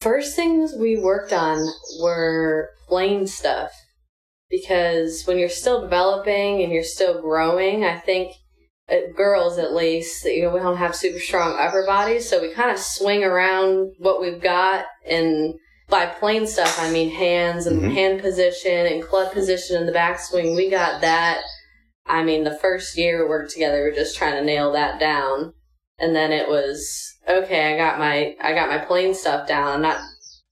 First 0.00 0.34
things 0.34 0.74
we 0.78 0.98
worked 0.98 1.32
on 1.32 1.64
were 2.00 2.70
plane 2.88 3.26
stuff 3.26 3.70
because 4.50 5.22
when 5.24 5.38
you're 5.38 5.48
still 5.48 5.80
developing 5.80 6.62
and 6.62 6.72
you're 6.72 6.82
still 6.82 7.22
growing, 7.22 7.84
I 7.84 7.98
think 7.98 8.32
uh, 8.90 9.12
girls 9.16 9.58
at 9.58 9.74
least, 9.74 10.24
you 10.24 10.42
know, 10.42 10.50
we 10.50 10.58
don't 10.60 10.76
have 10.76 10.96
super 10.96 11.20
strong 11.20 11.56
upper 11.58 11.86
bodies, 11.86 12.28
so 12.28 12.42
we 12.42 12.52
kind 12.52 12.70
of 12.70 12.78
swing 12.78 13.22
around 13.22 13.92
what 13.98 14.20
we've 14.20 14.42
got 14.42 14.86
and 15.08 15.54
by 15.88 16.06
plane 16.06 16.46
stuff, 16.46 16.80
I 16.80 16.90
mean 16.90 17.10
hands 17.10 17.66
and 17.66 17.82
Mhm. 17.82 17.92
hand 17.92 18.22
position 18.22 18.86
and 18.86 19.02
club 19.02 19.32
position 19.32 19.76
in 19.76 19.86
the 19.86 19.92
backswing. 19.92 20.56
We 20.56 20.70
got 20.70 21.02
that. 21.02 21.42
I 22.12 22.22
mean, 22.22 22.44
the 22.44 22.58
first 22.58 22.98
year 22.98 23.22
we 23.22 23.30
worked 23.30 23.52
together, 23.52 23.82
we 23.82 23.88
were 23.88 23.96
just 23.96 24.18
trying 24.18 24.34
to 24.34 24.44
nail 24.44 24.70
that 24.72 25.00
down, 25.00 25.54
and 25.98 26.14
then 26.14 26.30
it 26.30 26.46
was 26.46 27.16
okay. 27.26 27.72
I 27.72 27.76
got 27.78 27.98
my 27.98 28.36
I 28.38 28.52
got 28.52 28.68
my 28.68 28.76
plane 28.76 29.14
stuff 29.14 29.48
down. 29.48 29.68
I'm 29.68 29.80
not 29.80 29.98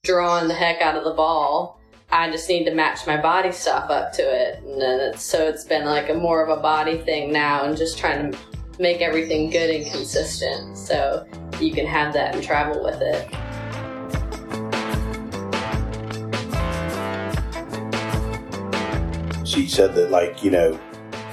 drawing 0.03 0.49
the 0.49 0.55
heck 0.55 0.81
out 0.81 0.97
of 0.97 1.05
the 1.05 1.13
ball. 1.13 1.79
I 2.11 2.31
just 2.31 2.49
need 2.49 2.65
to 2.65 2.75
match 2.75 3.07
my 3.07 3.19
body 3.19 3.53
stuff 3.53 3.91
up 3.91 4.15
to 4.15 4.23
it, 4.23 4.63
and 4.65 4.81
then 4.81 5.01
it's 5.01 5.23
so 5.23 5.47
it's 5.47 5.65
been 5.65 5.85
like 5.85 6.09
a 6.09 6.15
more 6.15 6.43
of 6.43 6.49
a 6.49 6.63
body 6.63 6.97
thing 6.97 7.31
now, 7.31 7.65
and 7.65 7.77
just 7.77 7.99
trying 7.99 8.33
to 8.33 8.39
make 8.79 9.03
everything 9.03 9.51
good 9.51 9.69
and 9.69 9.85
consistent, 9.93 10.79
so 10.79 11.27
you 11.61 11.75
can 11.75 11.85
have 11.85 12.15
that 12.15 12.35
and 12.35 12.43
travel 12.43 12.83
with 12.83 13.03
it. 13.03 13.29
She 19.47 19.69
said 19.69 19.95
that 19.95 20.11
like 20.11 20.43
you 20.43 20.51
know, 20.51 20.81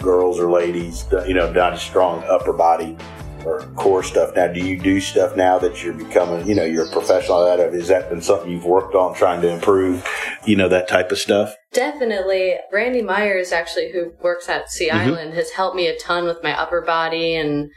girls 0.02 0.40
or 0.40 0.50
ladies, 0.50 1.06
you 1.28 1.34
know, 1.34 1.52
not 1.52 1.74
as 1.74 1.82
strong 1.82 2.24
upper 2.26 2.54
body 2.54 2.98
or 3.46 3.62
core 3.76 4.04
stuff. 4.04 4.36
Now, 4.36 4.48
do 4.48 4.60
you 4.60 4.80
do 4.80 5.00
stuff 5.00 5.36
now 5.36 5.58
that 5.60 5.84
you're 5.84 5.94
becoming, 5.94 6.48
you 6.48 6.56
know, 6.56 6.66
you're 6.66 6.86
a 6.86 6.92
professional 6.92 7.48
at 7.48 7.60
it? 7.60 7.74
Has 7.74 7.88
that 7.88 8.10
been 8.10 8.22
something 8.22 8.52
you've 8.52 8.66
worked 8.66 8.96
on 8.96 9.16
trying 9.16 9.42
to 9.42 9.50
improve? 9.50 10.06
You 10.46 10.56
know, 10.56 10.68
that 10.70 10.88
type 10.88 11.12
of 11.12 11.18
stuff. 11.18 11.56
Definitely. 11.74 12.56
Randy 12.72 13.02
Myers, 13.02 13.52
actually, 13.52 13.92
who 13.92 14.14
works 14.22 14.50
at 14.50 14.70
Sea 14.70 14.90
mm-hmm. 14.90 14.98
Island, 14.98 15.34
has 15.34 15.52
helped 15.52 15.76
me 15.76 15.88
a 15.88 15.98
ton 15.98 16.26
with 16.26 16.44
my 16.44 16.58
upper 16.60 16.82
body 16.82 17.36
and 17.36 17.70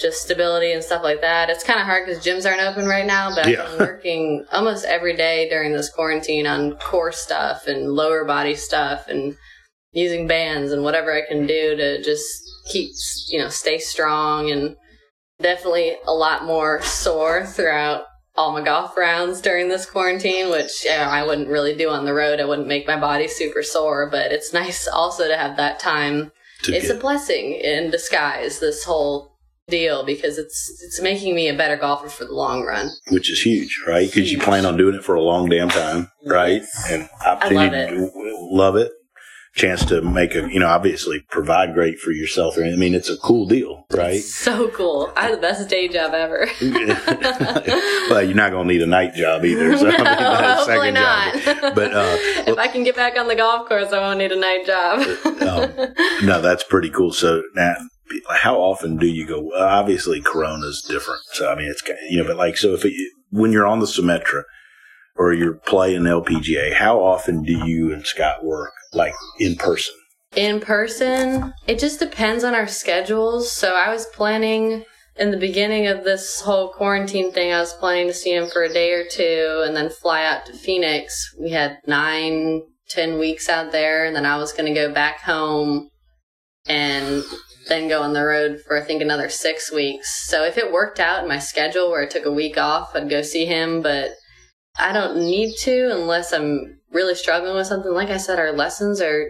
just 0.00 0.22
stability 0.22 0.72
and 0.72 0.82
stuff 0.82 1.02
like 1.02 1.20
that. 1.20 1.50
It's 1.50 1.64
kind 1.64 1.78
of 1.78 1.86
hard 1.86 2.06
because 2.06 2.24
gyms 2.24 2.48
aren't 2.48 2.62
open 2.62 2.86
right 2.86 3.04
now, 3.04 3.34
but 3.34 3.46
Yeah. 3.46 3.64
I've 3.64 3.78
been 3.78 3.86
working 3.86 4.46
almost 4.50 4.86
every 4.86 5.14
day 5.14 5.48
during 5.50 5.72
this 5.72 5.90
quarantine 5.90 6.46
on 6.46 6.76
core 6.76 7.12
stuff 7.12 7.66
and 7.66 7.92
lower 7.92 8.24
body 8.24 8.54
stuff 8.54 9.08
and 9.08 9.36
using 9.92 10.26
bands 10.26 10.72
and 10.72 10.82
whatever 10.82 11.12
I 11.12 11.26
can 11.26 11.46
do 11.46 11.76
to 11.76 12.02
just 12.02 12.28
keep, 12.70 12.90
you 13.28 13.38
know, 13.38 13.48
stay 13.48 13.78
strong 13.78 14.50
and 14.50 14.76
definitely 15.40 15.96
a 16.06 16.12
lot 16.12 16.44
more 16.44 16.82
sore 16.82 17.46
throughout 17.46 18.04
all 18.36 18.52
my 18.52 18.62
golf 18.62 18.96
rounds 18.96 19.40
during 19.40 19.68
this 19.68 19.86
quarantine, 19.86 20.50
which 20.50 20.84
you 20.84 20.90
know, 20.90 20.96
I 20.96 21.24
wouldn't 21.26 21.48
really 21.48 21.76
do 21.76 21.90
on 21.90 22.04
the 22.04 22.14
road. 22.14 22.40
I 22.40 22.44
wouldn't 22.44 22.68
make 22.68 22.86
my 22.86 22.98
body 22.98 23.28
super 23.28 23.62
sore, 23.62 24.08
but 24.08 24.32
it's 24.32 24.52
nice 24.52 24.86
also 24.86 25.26
to 25.28 25.36
have 25.36 25.56
that 25.56 25.80
time. 25.80 26.32
To 26.64 26.74
it's 26.74 26.88
get, 26.88 26.96
a 26.96 27.00
blessing 27.00 27.54
in 27.54 27.90
disguise, 27.90 28.60
this 28.60 28.84
whole 28.84 29.38
deal, 29.68 30.04
because 30.04 30.36
it's 30.38 30.82
it's 30.84 31.00
making 31.00 31.34
me 31.34 31.48
a 31.48 31.56
better 31.56 31.76
golfer 31.76 32.08
for 32.08 32.24
the 32.24 32.34
long 32.34 32.62
run. 32.64 32.90
which 33.10 33.30
is 33.30 33.40
huge, 33.40 33.82
right? 33.86 34.06
Because 34.06 34.30
you 34.30 34.38
plan 34.38 34.66
on 34.66 34.76
doing 34.76 34.94
it 34.94 35.04
for 35.04 35.14
a 35.14 35.22
long 35.22 35.48
damn 35.48 35.70
time, 35.70 36.10
right? 36.26 36.62
And 36.88 37.08
opportunity 37.24 37.76
I 37.76 37.90
love 37.92 38.12
to 38.12 38.48
love 38.52 38.76
it. 38.76 38.92
Chance 39.52 39.86
to 39.86 40.00
make 40.00 40.36
a, 40.36 40.48
you 40.50 40.60
know, 40.60 40.68
obviously 40.68 41.20
provide 41.28 41.74
great 41.74 41.98
for 41.98 42.12
yourself. 42.12 42.56
I 42.56 42.76
mean, 42.76 42.94
it's 42.94 43.10
a 43.10 43.16
cool 43.16 43.46
deal, 43.46 43.84
right? 43.90 44.22
So 44.22 44.68
cool. 44.68 45.12
I 45.16 45.22
had 45.22 45.34
the 45.34 45.40
best 45.40 45.68
day 45.68 45.88
job 45.88 46.14
ever. 46.14 46.48
well, 48.10 48.22
you're 48.22 48.36
not 48.36 48.52
going 48.52 48.68
to 48.68 48.72
need 48.72 48.82
a 48.82 48.86
night 48.86 49.14
job 49.14 49.44
either. 49.44 49.76
So, 49.76 49.88
I 49.88 49.90
mean, 49.90 50.04
no, 50.04 50.34
hopefully 50.34 50.76
second 50.76 50.94
not. 50.94 51.34
job. 51.34 51.74
But, 51.74 51.92
uh, 51.92 52.16
if 52.46 52.58
I 52.58 52.68
can 52.68 52.84
get 52.84 52.94
back 52.94 53.18
on 53.18 53.26
the 53.26 53.34
golf 53.34 53.68
course, 53.68 53.92
I 53.92 53.98
won't 53.98 54.20
need 54.20 54.30
a 54.30 54.38
night 54.38 54.66
job. 54.66 55.00
um, 55.42 56.26
no, 56.26 56.40
that's 56.40 56.62
pretty 56.62 56.90
cool. 56.90 57.12
So 57.12 57.42
now, 57.54 57.74
how 58.28 58.56
often 58.60 58.98
do 58.98 59.06
you 59.06 59.26
go? 59.26 59.40
Well, 59.40 59.62
obviously, 59.62 60.20
Corona's 60.20 60.82
different. 60.82 61.22
So 61.32 61.50
I 61.50 61.56
mean, 61.56 61.68
it's 61.68 61.82
you 62.08 62.22
know, 62.22 62.26
but 62.26 62.36
like, 62.36 62.56
so 62.56 62.74
if 62.74 62.84
it, 62.84 62.94
when 63.30 63.52
you're 63.52 63.66
on 63.66 63.80
the 63.80 63.86
Symetra 63.86 64.44
or 65.16 65.32
you're 65.32 65.54
playing 65.54 66.02
LPGA, 66.02 66.74
how 66.74 67.02
often 67.02 67.42
do 67.42 67.52
you 67.52 67.92
and 67.92 68.06
Scott 68.06 68.44
work 68.44 68.72
like 68.92 69.14
in 69.38 69.56
person? 69.56 69.94
In 70.36 70.60
person, 70.60 71.52
it 71.66 71.78
just 71.78 71.98
depends 71.98 72.44
on 72.44 72.54
our 72.54 72.68
schedules. 72.68 73.50
So 73.50 73.74
I 73.74 73.90
was 73.90 74.06
planning 74.06 74.84
in 75.20 75.30
the 75.30 75.36
beginning 75.36 75.86
of 75.86 76.02
this 76.02 76.40
whole 76.40 76.70
quarantine 76.70 77.30
thing, 77.30 77.52
I 77.52 77.60
was 77.60 77.74
planning 77.74 78.06
to 78.06 78.14
see 78.14 78.34
him 78.34 78.48
for 78.48 78.62
a 78.62 78.72
day 78.72 78.92
or 78.92 79.04
two 79.04 79.62
and 79.66 79.76
then 79.76 79.90
fly 79.90 80.24
out 80.24 80.46
to 80.46 80.54
Phoenix. 80.54 81.34
We 81.38 81.50
had 81.50 81.78
nine, 81.86 82.62
ten 82.88 83.18
weeks 83.18 83.48
out 83.48 83.70
there, 83.70 84.06
and 84.06 84.16
then 84.16 84.24
I 84.24 84.38
was 84.38 84.52
going 84.52 84.72
to 84.72 84.80
go 84.80 84.92
back 84.92 85.20
home 85.20 85.90
and 86.66 87.22
then 87.68 87.88
go 87.88 88.02
on 88.02 88.14
the 88.14 88.24
road 88.24 88.60
for 88.66 88.80
I 88.80 88.84
think 88.84 89.02
another 89.02 89.28
six 89.28 89.70
weeks. 89.70 90.26
So 90.26 90.44
if 90.44 90.56
it 90.56 90.72
worked 90.72 91.00
out 91.00 91.22
in 91.22 91.28
my 91.28 91.38
schedule 91.38 91.90
where 91.90 92.02
I 92.02 92.06
took 92.06 92.24
a 92.24 92.32
week 92.32 92.56
off, 92.56 92.94
I'd 92.94 93.10
go 93.10 93.20
see 93.20 93.44
him, 93.44 93.82
but 93.82 94.12
I 94.78 94.92
don't 94.92 95.18
need 95.18 95.56
to 95.60 95.90
unless 95.92 96.32
I'm 96.32 96.80
really 96.92 97.14
struggling 97.14 97.54
with 97.54 97.66
something. 97.66 97.92
Like 97.92 98.10
I 98.10 98.16
said, 98.16 98.38
our 98.38 98.52
lessons 98.52 99.00
are 99.00 99.28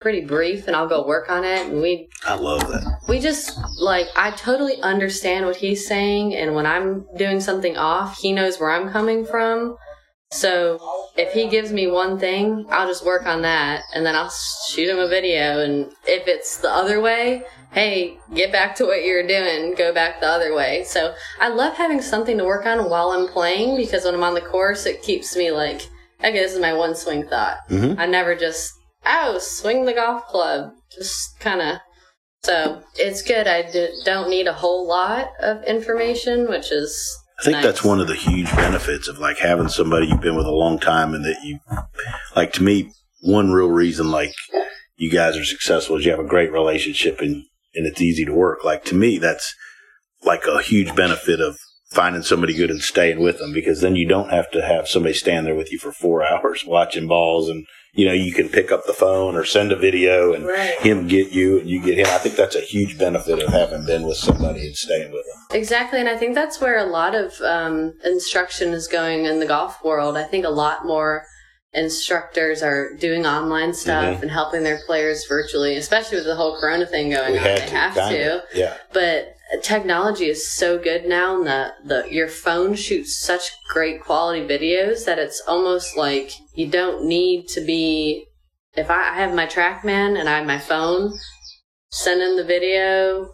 pretty 0.00 0.24
brief 0.24 0.66
and 0.66 0.74
I'll 0.74 0.88
go 0.88 1.06
work 1.06 1.30
on 1.30 1.44
it 1.44 1.66
and 1.66 1.82
we 1.82 2.08
I 2.24 2.34
love 2.34 2.60
that. 2.68 3.00
we 3.06 3.20
just 3.20 3.58
like 3.78 4.06
I 4.16 4.30
totally 4.30 4.80
understand 4.80 5.44
what 5.44 5.56
he's 5.56 5.86
saying 5.86 6.34
and 6.34 6.54
when 6.54 6.66
I'm 6.66 7.06
doing 7.16 7.40
something 7.40 7.76
off, 7.76 8.18
he 8.18 8.32
knows 8.32 8.58
where 8.58 8.70
I'm 8.70 8.88
coming 8.90 9.26
from. 9.26 9.76
So 10.32 10.78
if 11.16 11.32
he 11.32 11.48
gives 11.48 11.72
me 11.72 11.86
one 11.88 12.18
thing, 12.18 12.64
I'll 12.70 12.86
just 12.86 13.04
work 13.04 13.26
on 13.26 13.42
that 13.42 13.82
and 13.94 14.06
then 14.06 14.14
I'll 14.14 14.32
shoot 14.68 14.88
him 14.88 14.98
a 14.98 15.08
video 15.08 15.60
and 15.60 15.92
if 16.06 16.26
it's 16.28 16.58
the 16.58 16.70
other 16.70 17.00
way, 17.00 17.42
hey, 17.72 18.18
get 18.34 18.50
back 18.52 18.74
to 18.76 18.84
what 18.84 19.04
you're 19.04 19.26
doing, 19.26 19.74
go 19.76 19.92
back 19.92 20.20
the 20.20 20.26
other 20.26 20.54
way. 20.54 20.84
So 20.84 21.14
I 21.40 21.48
love 21.48 21.76
having 21.76 22.02
something 22.02 22.36
to 22.38 22.44
work 22.44 22.66
on 22.66 22.90
while 22.90 23.10
I'm 23.10 23.28
playing 23.28 23.76
because 23.76 24.04
when 24.04 24.14
I'm 24.14 24.24
on 24.24 24.34
the 24.34 24.40
course, 24.40 24.86
it 24.86 25.02
keeps 25.02 25.36
me 25.36 25.50
like, 25.50 25.82
okay, 26.20 26.32
this 26.32 26.52
is 26.52 26.60
my 26.60 26.72
one 26.72 26.94
swing 26.94 27.26
thought. 27.26 27.58
Mhm. 27.68 27.98
I 27.98 28.06
never 28.06 28.34
just, 28.34 28.72
oh, 29.06 29.38
swing 29.38 29.84
the 29.84 29.92
golf 29.94 30.26
club. 30.26 30.72
Just 30.96 31.38
kind 31.40 31.60
of. 31.60 31.76
So 32.42 32.82
it's 32.96 33.22
good. 33.22 33.46
I 33.46 33.70
d- 33.70 34.00
don't 34.04 34.30
need 34.30 34.46
a 34.46 34.52
whole 34.52 34.88
lot 34.88 35.28
of 35.40 35.62
information, 35.64 36.48
which 36.48 36.72
is. 36.72 37.16
I 37.38 37.42
think 37.44 37.54
nice. 37.56 37.64
that's 37.64 37.84
one 37.84 38.00
of 38.00 38.08
the 38.08 38.14
huge 38.14 38.50
benefits 38.56 39.08
of 39.08 39.18
like 39.18 39.38
having 39.38 39.68
somebody 39.68 40.06
you've 40.06 40.20
been 40.20 40.36
with 40.36 40.46
a 40.46 40.50
long 40.50 40.78
time 40.78 41.14
and 41.14 41.24
that 41.24 41.42
you 41.42 41.58
like 42.36 42.52
to 42.54 42.62
me 42.62 42.92
one 43.22 43.50
real 43.52 43.70
reason 43.70 44.10
like 44.10 44.34
you 44.96 45.10
guys 45.10 45.36
are 45.38 45.44
successful 45.44 45.96
is 45.96 46.04
you 46.04 46.10
have 46.10 46.20
a 46.20 46.24
great 46.24 46.52
relationship 46.52 47.20
and 47.20 47.44
and 47.74 47.86
it's 47.86 48.00
easy 48.00 48.24
to 48.24 48.32
work 48.32 48.64
like 48.64 48.84
to 48.84 48.94
me 48.94 49.18
that's 49.18 49.54
like 50.24 50.44
a 50.46 50.60
huge 50.62 50.94
benefit 50.94 51.40
of 51.40 51.56
finding 51.92 52.22
somebody 52.22 52.54
good 52.54 52.70
and 52.70 52.82
staying 52.82 53.20
with 53.20 53.38
them 53.38 53.52
because 53.52 53.80
then 53.80 53.96
you 53.96 54.06
don't 54.06 54.30
have 54.30 54.50
to 54.50 54.62
have 54.62 54.86
somebody 54.86 55.14
stand 55.14 55.46
there 55.46 55.54
with 55.56 55.72
you 55.72 55.78
for 55.78 55.92
4 55.92 56.24
hours 56.32 56.64
watching 56.66 57.08
balls 57.08 57.48
and 57.48 57.64
you 57.92 58.06
know 58.06 58.12
you 58.12 58.32
can 58.32 58.48
pick 58.48 58.70
up 58.70 58.86
the 58.86 58.92
phone 58.92 59.34
or 59.34 59.44
send 59.44 59.72
a 59.72 59.76
video 59.76 60.32
and 60.32 60.46
Right. 60.46 60.78
him 60.80 61.08
get 61.08 61.32
you 61.32 61.58
and 61.58 61.68
you 61.68 61.82
get 61.82 61.98
him 61.98 62.06
I 62.06 62.18
think 62.18 62.36
that's 62.36 62.54
a 62.54 62.60
huge 62.60 62.96
benefit 62.98 63.40
of 63.42 63.52
having 63.52 63.84
been 63.86 64.04
with 64.04 64.18
somebody 64.18 64.66
and 64.66 64.76
staying 64.76 65.10
with 65.10 65.24
them 65.26 65.58
Exactly, 65.58 65.98
and 65.98 66.08
I 66.08 66.16
think 66.16 66.36
that's 66.36 66.60
where 66.60 66.78
a 66.78 66.84
lot 66.84 67.16
of 67.16 67.40
um, 67.40 67.94
instruction 68.04 68.72
is 68.72 68.86
going 68.86 69.24
in 69.24 69.40
the 69.40 69.46
golf 69.46 69.82
world. 69.84 70.16
I 70.16 70.22
think 70.22 70.44
a 70.44 70.50
lot 70.50 70.86
more 70.86 71.24
instructors 71.72 72.62
are 72.62 72.94
doing 72.96 73.26
online 73.26 73.72
stuff 73.72 74.16
Mhm. 74.16 74.22
and 74.22 74.30
helping 74.30 74.62
their 74.64 74.78
players 74.86 75.24
virtually, 75.26 75.76
especially 75.76 76.16
with 76.18 76.26
the 76.26 76.34
whole 76.34 76.58
Corona 76.58 76.86
thing 76.86 77.10
going 77.10 77.32
we 77.32 77.38
on. 77.38 77.44
they 77.44 77.56
to 77.56 77.62
have 77.76 77.94
to. 77.94 78.42
yeah 78.54 78.74
But 78.92 79.34
technology 79.62 80.28
is 80.28 80.50
so 80.52 80.78
good 80.78 81.06
now, 81.06 81.36
and 81.38 81.46
the, 81.46 81.72
the 81.84 82.12
your 82.12 82.28
phone 82.28 82.74
shoots 82.74 83.16
such 83.20 83.52
great 83.68 84.02
quality 84.02 84.42
videos 84.46 85.04
that 85.04 85.18
it's 85.18 85.40
almost 85.46 85.96
like 85.96 86.32
you 86.54 86.66
don't 86.66 87.04
need 87.04 87.48
to 87.48 87.60
be. 87.60 88.26
If 88.76 88.90
I, 88.90 89.10
I 89.10 89.14
have 89.14 89.34
my 89.34 89.46
TrackMan 89.46 90.18
and 90.18 90.28
I 90.28 90.38
have 90.38 90.46
my 90.46 90.58
phone, 90.58 91.12
send 91.90 92.20
him 92.22 92.36
the 92.36 92.44
video, 92.44 93.30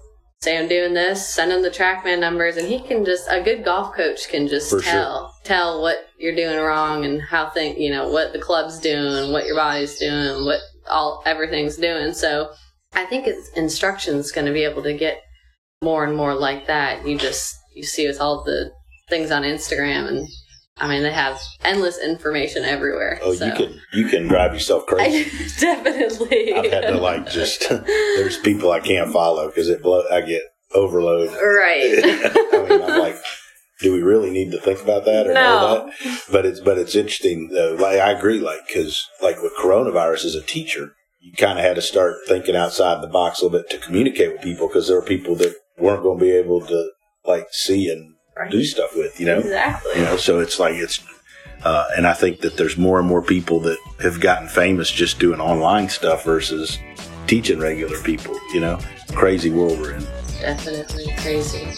say 0.47 0.57
I'm 0.57 0.69
doing 0.69 0.95
this, 0.95 1.35
send 1.35 1.51
him 1.51 1.63
the 1.63 1.71
TrackMan 1.71 2.21
numbers, 2.21 2.57
and 2.57 2.69
he 2.69 2.79
can 2.81 3.05
just 3.05 3.27
a 3.29 3.43
good 3.43 3.65
golf 3.65 3.97
coach 3.97 4.29
can 4.29 4.47
just 4.47 4.71
For 4.71 4.81
sure. 4.81 4.93
tell 4.93 5.35
tell 5.43 5.83
what 5.83 6.09
you're 6.19 6.37
doing 6.37 6.57
wrong 6.57 7.05
and 7.05 7.21
how 7.21 7.51
thing 7.51 7.81
you 7.81 7.91
know 7.91 8.09
what 8.09 8.33
the 8.33 8.39
club's 8.39 8.79
doing, 8.79 9.33
what 9.33 9.47
your 9.47 9.57
body's 9.57 9.99
doing, 9.99 10.45
what 10.45 10.61
all 10.89 11.23
everything's 11.27 11.77
doing. 11.77 12.15
So 12.15 12.53
I 12.95 13.07
think 13.07 13.27
it's 13.27 13.49
instruction's 13.57 14.31
going 14.31 14.47
to 14.47 14.53
be 14.53 14.63
able 14.63 14.85
to 14.85 14.95
get 14.95 15.21
more 15.83 16.05
and 16.05 16.17
more 16.17 16.35
like 16.35 16.69
that. 16.69 17.07
You 17.07 17.19
just 17.19 17.53
you 17.75 17.83
see 17.83 18.07
with 18.07 18.21
all 18.21 18.45
the 18.45 18.71
things 19.09 19.33
on 19.33 19.43
Instagram, 19.43 20.07
and 20.07 20.29
I 20.79 20.89
mean 20.89 21.03
they 21.03 21.13
have 21.13 21.41
endless 21.65 21.99
information 22.03 22.65
everywhere. 22.65 23.19
Oh, 23.23 23.35
so. 23.35 23.47
you 23.47 23.53
can 23.53 23.81
you 23.93 24.09
can 24.09 24.29
drive 24.29 24.53
yourself 24.53 24.87
crazy. 24.89 25.31
I, 25.31 25.49
definitely. 25.61 26.53
I've 26.55 26.71
had 26.73 26.81
to 26.89 26.99
like 26.99 27.31
just 27.31 27.69
there's 27.69 28.39
people 28.39 28.71
I 28.73 28.81
can't 28.81 29.13
follow 29.13 29.47
because 29.49 29.69
it 29.69 29.83
blow 29.83 30.05
I 30.13 30.21
get 30.21 30.43
overload. 30.75 31.31
right. 31.31 32.01
I 32.53 32.67
mean, 32.69 32.83
I'm 32.83 32.99
like, 32.99 33.17
do 33.81 33.93
we 33.93 34.03
really 34.03 34.31
need 34.31 34.51
to 34.53 34.61
think 34.61 34.83
about 34.83 35.05
that 35.07 35.27
or 35.27 35.33
know 35.35 35.35
No. 35.35 35.91
that? 36.05 36.21
But 36.31 36.45
it's 36.47 36.61
but 36.61 36.79
it's 36.79 36.95
interesting 36.95 37.49
though. 37.53 37.75
Like 37.79 37.99
I 37.99 38.13
agree, 38.13 38.41
like 38.41 38.67
because 38.67 39.07
like 39.23 39.41
with 39.43 39.53
coronavirus 39.59 40.27
as 40.27 40.35
a 40.35 40.43
teacher, 40.43 40.93
you 41.21 41.33
kind 41.33 41.59
of 41.59 41.65
had 41.65 41.77
to 41.77 41.83
start 41.83 42.17
thinking 42.29 42.57
outside 42.57 43.03
the 43.03 43.07
box 43.09 43.41
a 43.41 43.45
little 43.47 43.59
bit 43.61 43.71
to 43.71 43.79
communicate 43.79 44.33
with 44.33 44.43
people 44.43 44.69
because 44.69 44.89
there 44.89 44.99
are 44.99 45.03
people 45.03 45.35
that 45.37 45.55
weren't 45.79 46.03
going 46.03 46.19
to 46.19 46.25
be 46.25 46.33
able 46.33 46.61
to 46.67 46.91
like 47.25 47.47
see 47.53 47.89
and 47.91 48.15
Right. 48.37 48.51
do 48.51 48.63
stuff 48.65 48.95
with. 48.95 49.19
You 49.19 49.27
know, 49.27 49.39
Exactly. 49.39 49.93
you 49.97 50.03
know 50.03 50.17
so 50.17 50.41
it's 50.41 50.59
like 50.59 50.75
it's 50.75 51.01
uh, 51.65 51.87
and 51.97 52.07
i 52.07 52.13
think 52.13 52.41
that 52.41 52.57
there's 52.59 52.77
more 52.77 52.99
and 52.99 53.09
more 53.09 53.23
people 53.23 53.61
that 53.61 53.79
have 54.03 54.21
gotten 54.21 54.47
famous 54.47 54.91
just 54.91 55.19
doing 55.19 55.41
online 55.41 55.89
stuff 55.89 56.23
versus 56.25 56.79
teaching 57.27 57.59
regular 57.59 57.99
people 58.03 58.39
you 58.53 58.61
know 58.61 58.79
crazy 59.15 59.51
world 59.51 59.79
we're 59.81 59.95
in 59.95 60.05
Definitely 60.41 61.13
crazy. 61.19 61.73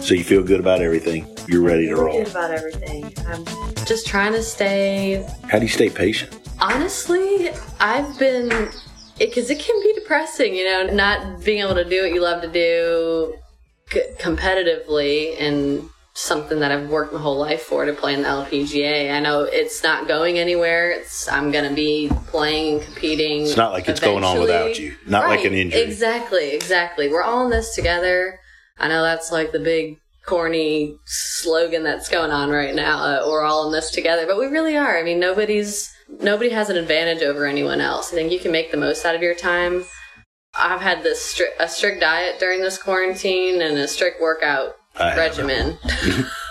so 0.00 0.14
you 0.14 0.24
feel 0.24 0.42
good 0.42 0.60
about 0.60 0.82
everything 0.82 1.26
you're 1.48 1.62
ready 1.62 1.86
to 1.88 1.96
roll 1.96 2.18
Good 2.22 2.30
about 2.30 2.50
everything. 2.50 3.12
I'm 3.26 3.44
just 3.86 4.06
trying 4.06 4.32
to 4.32 4.42
stay. 4.42 5.26
how 5.48 5.58
do 5.58 5.64
you 5.64 5.70
stay 5.70 5.88
patient 5.90 6.38
Honestly, 6.60 7.50
I've 7.80 8.16
been 8.18 8.70
because 9.18 9.50
it, 9.50 9.58
can 9.58 9.80
be 9.82 9.92
depressing, 9.94 10.54
you 10.54 10.64
know, 10.64 10.86
not 10.92 11.44
being 11.44 11.60
able 11.60 11.74
to 11.74 11.84
do 11.84 12.02
what 12.02 12.12
you 12.12 12.20
love 12.20 12.42
to 12.42 12.48
do 12.48 13.34
c- 13.90 14.02
competitively 14.18 15.40
and 15.40 15.88
something 16.14 16.60
that 16.60 16.70
I've 16.70 16.88
worked 16.88 17.12
my 17.12 17.20
whole 17.20 17.38
life 17.38 17.62
for 17.62 17.84
to 17.84 17.92
play 17.92 18.14
in 18.14 18.22
the 18.22 18.28
LPGA. 18.28 19.12
I 19.12 19.20
know 19.20 19.42
it's 19.42 19.82
not 19.82 20.06
going 20.06 20.38
anywhere. 20.38 20.92
It's 20.92 21.28
I'm 21.28 21.50
going 21.50 21.68
to 21.68 21.74
be 21.74 22.10
playing 22.28 22.78
and 22.78 22.84
competing. 22.84 23.42
it's 23.42 23.56
not 23.56 23.72
like 23.72 23.88
it's 23.88 24.00
going 24.00 24.22
on 24.22 24.38
without 24.38 24.78
you 24.78 24.94
not 25.06 25.28
like 25.28 25.44
an 25.44 25.54
injury 25.54 25.80
Exactly, 25.80 26.50
exactly. 26.52 27.08
We're 27.08 27.22
all 27.22 27.44
in 27.44 27.50
this 27.50 27.74
together. 27.74 28.38
I 28.78 28.88
know 28.88 29.02
that's 29.02 29.32
like 29.32 29.52
the 29.52 29.58
big 29.58 29.98
corny 30.24 30.96
slogan 31.04 31.82
that's 31.82 32.08
going 32.08 32.30
on 32.30 32.50
right 32.50 32.74
now. 32.74 32.98
Uh, 32.98 33.24
we're 33.28 33.42
all 33.42 33.66
in 33.66 33.72
this 33.72 33.90
together, 33.90 34.26
but 34.26 34.38
we 34.38 34.46
really 34.46 34.76
are. 34.76 34.96
I 34.96 35.02
mean, 35.02 35.20
nobody's 35.20 35.93
nobody 36.20 36.50
has 36.50 36.70
an 36.70 36.76
advantage 36.76 37.22
over 37.22 37.46
anyone 37.46 37.80
else. 37.80 38.12
I 38.12 38.16
think 38.16 38.32
you 38.32 38.38
can 38.38 38.52
make 38.52 38.70
the 38.70 38.76
most 38.76 39.04
out 39.04 39.14
of 39.14 39.22
your 39.22 39.34
time. 39.34 39.84
I've 40.54 40.80
had 40.80 41.02
this 41.02 41.34
stri- 41.34 41.56
a 41.58 41.68
strict 41.68 42.00
diet 42.00 42.38
during 42.38 42.60
this 42.60 42.80
quarantine 42.80 43.60
and 43.60 43.76
a 43.76 43.88
strict 43.88 44.20
workout 44.20 44.76
I 44.96 45.16
regimen. 45.16 45.78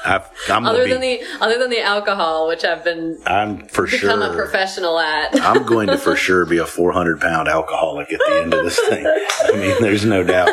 I've, 0.05 0.29
i'm 0.49 0.65
other 0.65 0.79
gonna 0.79 0.95
than 0.95 1.01
the 1.01 1.21
other 1.39 1.57
than 1.57 1.69
the 1.69 1.79
alcohol, 1.79 2.49
which 2.49 2.65
I've 2.65 2.83
been 2.83 3.17
i'm 3.25 3.65
for 3.69 3.87
become 3.87 4.21
a 4.21 4.33
professional 4.33 4.99
at. 4.99 5.39
i'm 5.41 5.65
going 5.65 5.87
to 5.87 5.97
for 5.97 6.15
sure 6.17 6.45
be 6.45 6.57
a 6.57 6.65
400 6.65 7.21
pound 7.21 7.47
alcoholic 7.47 8.11
at 8.11 8.19
the 8.19 8.41
end 8.41 8.53
of 8.53 8.65
this 8.65 8.77
thing 8.77 9.05
i 9.45 9.51
mean 9.53 9.81
there's 9.81 10.03
no 10.03 10.25
doubt 10.25 10.49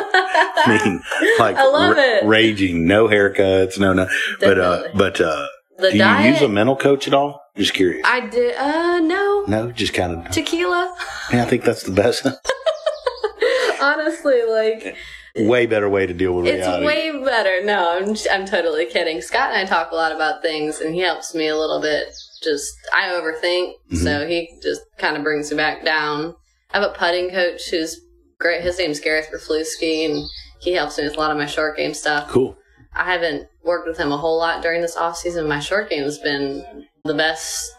I 0.63 0.83
mean, 0.85 1.01
like 1.39 1.57
I 1.57 1.65
love 1.67 1.97
it. 1.97 2.25
raging, 2.25 2.85
no 2.85 3.07
haircuts, 3.07 3.79
no, 3.79 3.93
no. 3.93 4.07
But 4.39 4.59
uh, 4.59 4.83
but 4.95 5.19
uh, 5.21 5.47
The 5.81 5.89
do 5.91 5.97
you 5.97 6.03
diet. 6.03 6.33
use 6.33 6.41
a 6.41 6.47
mental 6.49 6.75
coach 6.75 7.07
at 7.07 7.13
all? 7.13 7.41
Just 7.57 7.73
curious. 7.73 8.03
I 8.05 8.21
did. 8.27 8.55
Uh, 8.55 8.99
no 8.99 9.43
no, 9.47 9.71
just 9.71 9.93
kind 9.93 10.13
of. 10.25 10.31
tequila. 10.31 10.95
Yeah, 11.33 11.43
I 11.43 11.45
think 11.45 11.63
that's 11.63 11.83
the 11.83 11.91
best. 11.91 12.25
honestly 13.81 14.43
like 14.47 14.95
way 15.37 15.65
better 15.65 15.89
way 15.89 16.05
to 16.05 16.13
deal 16.13 16.33
with 16.33 16.45
It's 16.47 16.57
reality. 16.65 16.85
It's 16.85 16.87
way 17.15 17.23
better. 17.25 17.65
No, 17.65 17.97
I'm 17.97 18.15
I'm 18.31 18.45
totally 18.45 18.85
kidding. 18.85 19.21
Scott 19.21 19.51
and 19.51 19.57
I 19.57 19.65
talk 19.65 19.91
a 19.91 19.95
lot 19.95 20.11
about 20.11 20.41
things, 20.41 20.79
and 20.81 20.93
he 20.93 21.01
helps 21.01 21.33
me 21.33 21.47
a 21.47 21.57
little 21.57 21.81
bit. 21.81 22.07
Just 22.43 22.73
I 22.93 23.09
overthink, 23.09 23.73
Mm-hmm. 23.91 23.95
so 23.97 24.27
he 24.27 24.49
just 24.63 24.81
kind 24.97 25.15
of 25.17 25.23
brings 25.23 25.51
me 25.51 25.57
back 25.57 25.83
down. 25.85 26.35
I 26.73 26.79
have 26.79 26.89
a 26.89 26.93
putting 26.93 27.29
coach 27.29 27.69
who's 27.69 27.99
great. 28.39 28.61
His 28.61 28.77
name's 28.79 28.99
Gareth 28.99 29.29
Raflewski, 29.33 30.05
and 30.09 30.23
he 30.59 30.73
helps 30.73 30.97
me 30.97 31.03
with 31.05 31.17
a 31.17 31.19
lot 31.19 31.31
of 31.31 31.37
my 31.37 31.45
short 31.45 31.77
game 31.77 31.93
stuff. 31.93 32.29
cool. 32.29 32.57
I 32.95 33.03
haven't 33.11 33.47
worked 33.63 33.87
with 33.87 33.97
him 33.97 34.11
a 34.11 34.17
whole 34.17 34.37
lot 34.37 34.61
during 34.61 34.81
this 34.81 34.97
off 34.97 35.17
season. 35.17 35.47
My 35.47 35.59
short 35.59 35.89
game 35.89 36.03
has 36.03 36.17
been 36.17 36.85
the 37.03 37.13
best. 37.13 37.71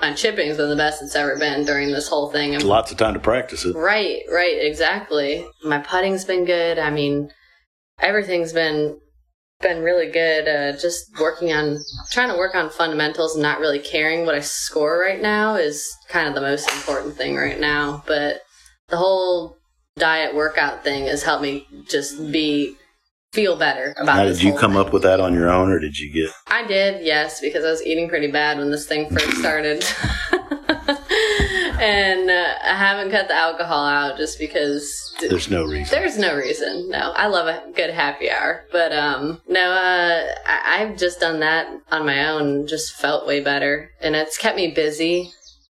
My 0.00 0.12
chipping's 0.12 0.56
been 0.56 0.70
the 0.70 0.76
best 0.76 1.02
it's 1.02 1.14
ever 1.14 1.38
been 1.38 1.64
during 1.64 1.90
this 1.92 2.08
whole 2.08 2.30
thing. 2.30 2.58
Lots 2.60 2.90
of 2.90 2.96
time 2.96 3.14
to 3.14 3.20
practice 3.20 3.64
it. 3.64 3.76
Right, 3.76 4.22
right, 4.30 4.56
exactly. 4.58 5.46
My 5.64 5.78
putting's 5.78 6.24
been 6.24 6.44
good. 6.44 6.78
I 6.78 6.90
mean, 6.90 7.30
everything's 8.00 8.52
been 8.52 8.98
been 9.60 9.82
really 9.82 10.10
good. 10.10 10.48
Uh, 10.48 10.78
just 10.78 11.18
working 11.18 11.52
on 11.52 11.78
trying 12.10 12.30
to 12.30 12.36
work 12.36 12.54
on 12.54 12.70
fundamentals 12.70 13.34
and 13.34 13.42
not 13.42 13.60
really 13.60 13.78
caring 13.78 14.26
what 14.26 14.34
I 14.34 14.40
score 14.40 14.98
right 14.98 15.22
now 15.22 15.54
is 15.54 15.96
kind 16.08 16.28
of 16.28 16.34
the 16.34 16.40
most 16.40 16.68
important 16.70 17.16
thing 17.16 17.36
right 17.36 17.58
now. 17.58 18.02
But 18.06 18.42
the 18.88 18.96
whole 18.96 19.56
diet 19.96 20.34
workout 20.34 20.84
thing 20.84 21.06
has 21.06 21.22
helped 21.22 21.42
me 21.42 21.66
just 21.88 22.30
be 22.32 22.76
feel 23.34 23.56
better 23.56 23.92
about. 23.98 24.16
Now, 24.16 24.24
this 24.26 24.38
did 24.38 24.46
you 24.46 24.56
come 24.56 24.72
thing. 24.72 24.80
up 24.80 24.92
with 24.92 25.02
that 25.02 25.18
on 25.20 25.34
your 25.34 25.50
own, 25.50 25.70
or 25.70 25.78
did 25.80 25.98
you 25.98 26.12
get? 26.12 26.32
I 26.46 26.64
did, 26.66 27.04
yes, 27.04 27.40
because 27.40 27.64
I 27.64 27.70
was 27.70 27.82
eating 27.84 28.08
pretty 28.08 28.30
bad 28.30 28.58
when 28.58 28.70
this 28.70 28.86
thing 28.86 29.10
first 29.10 29.32
started. 29.38 29.84
and 31.80 32.30
uh, 32.30 32.54
I 32.64 32.74
haven't 32.76 33.10
cut 33.10 33.28
the 33.28 33.34
alcohol 33.34 33.84
out 33.86 34.16
just 34.16 34.38
because 34.38 35.14
th- 35.18 35.30
There's 35.30 35.50
no 35.50 35.64
reason. 35.64 35.98
there's 35.98 36.18
no 36.18 36.36
reason. 36.36 36.88
No, 36.90 37.12
I 37.16 37.26
love 37.26 37.46
a 37.48 37.62
good 37.74 37.90
happy 37.90 38.30
hour. 38.30 38.64
But 38.72 38.92
um, 38.92 39.40
no, 39.48 39.70
uh, 39.72 40.26
I- 40.46 40.82
I've 40.82 40.96
just 40.96 41.20
done 41.20 41.40
that 41.40 41.66
on 41.90 42.06
my 42.06 42.28
own, 42.28 42.66
just 42.66 42.94
felt 42.94 43.26
way 43.26 43.40
better. 43.40 43.90
And 44.00 44.14
it's 44.14 44.38
kept 44.38 44.56
me 44.56 44.70
busy 44.72 45.30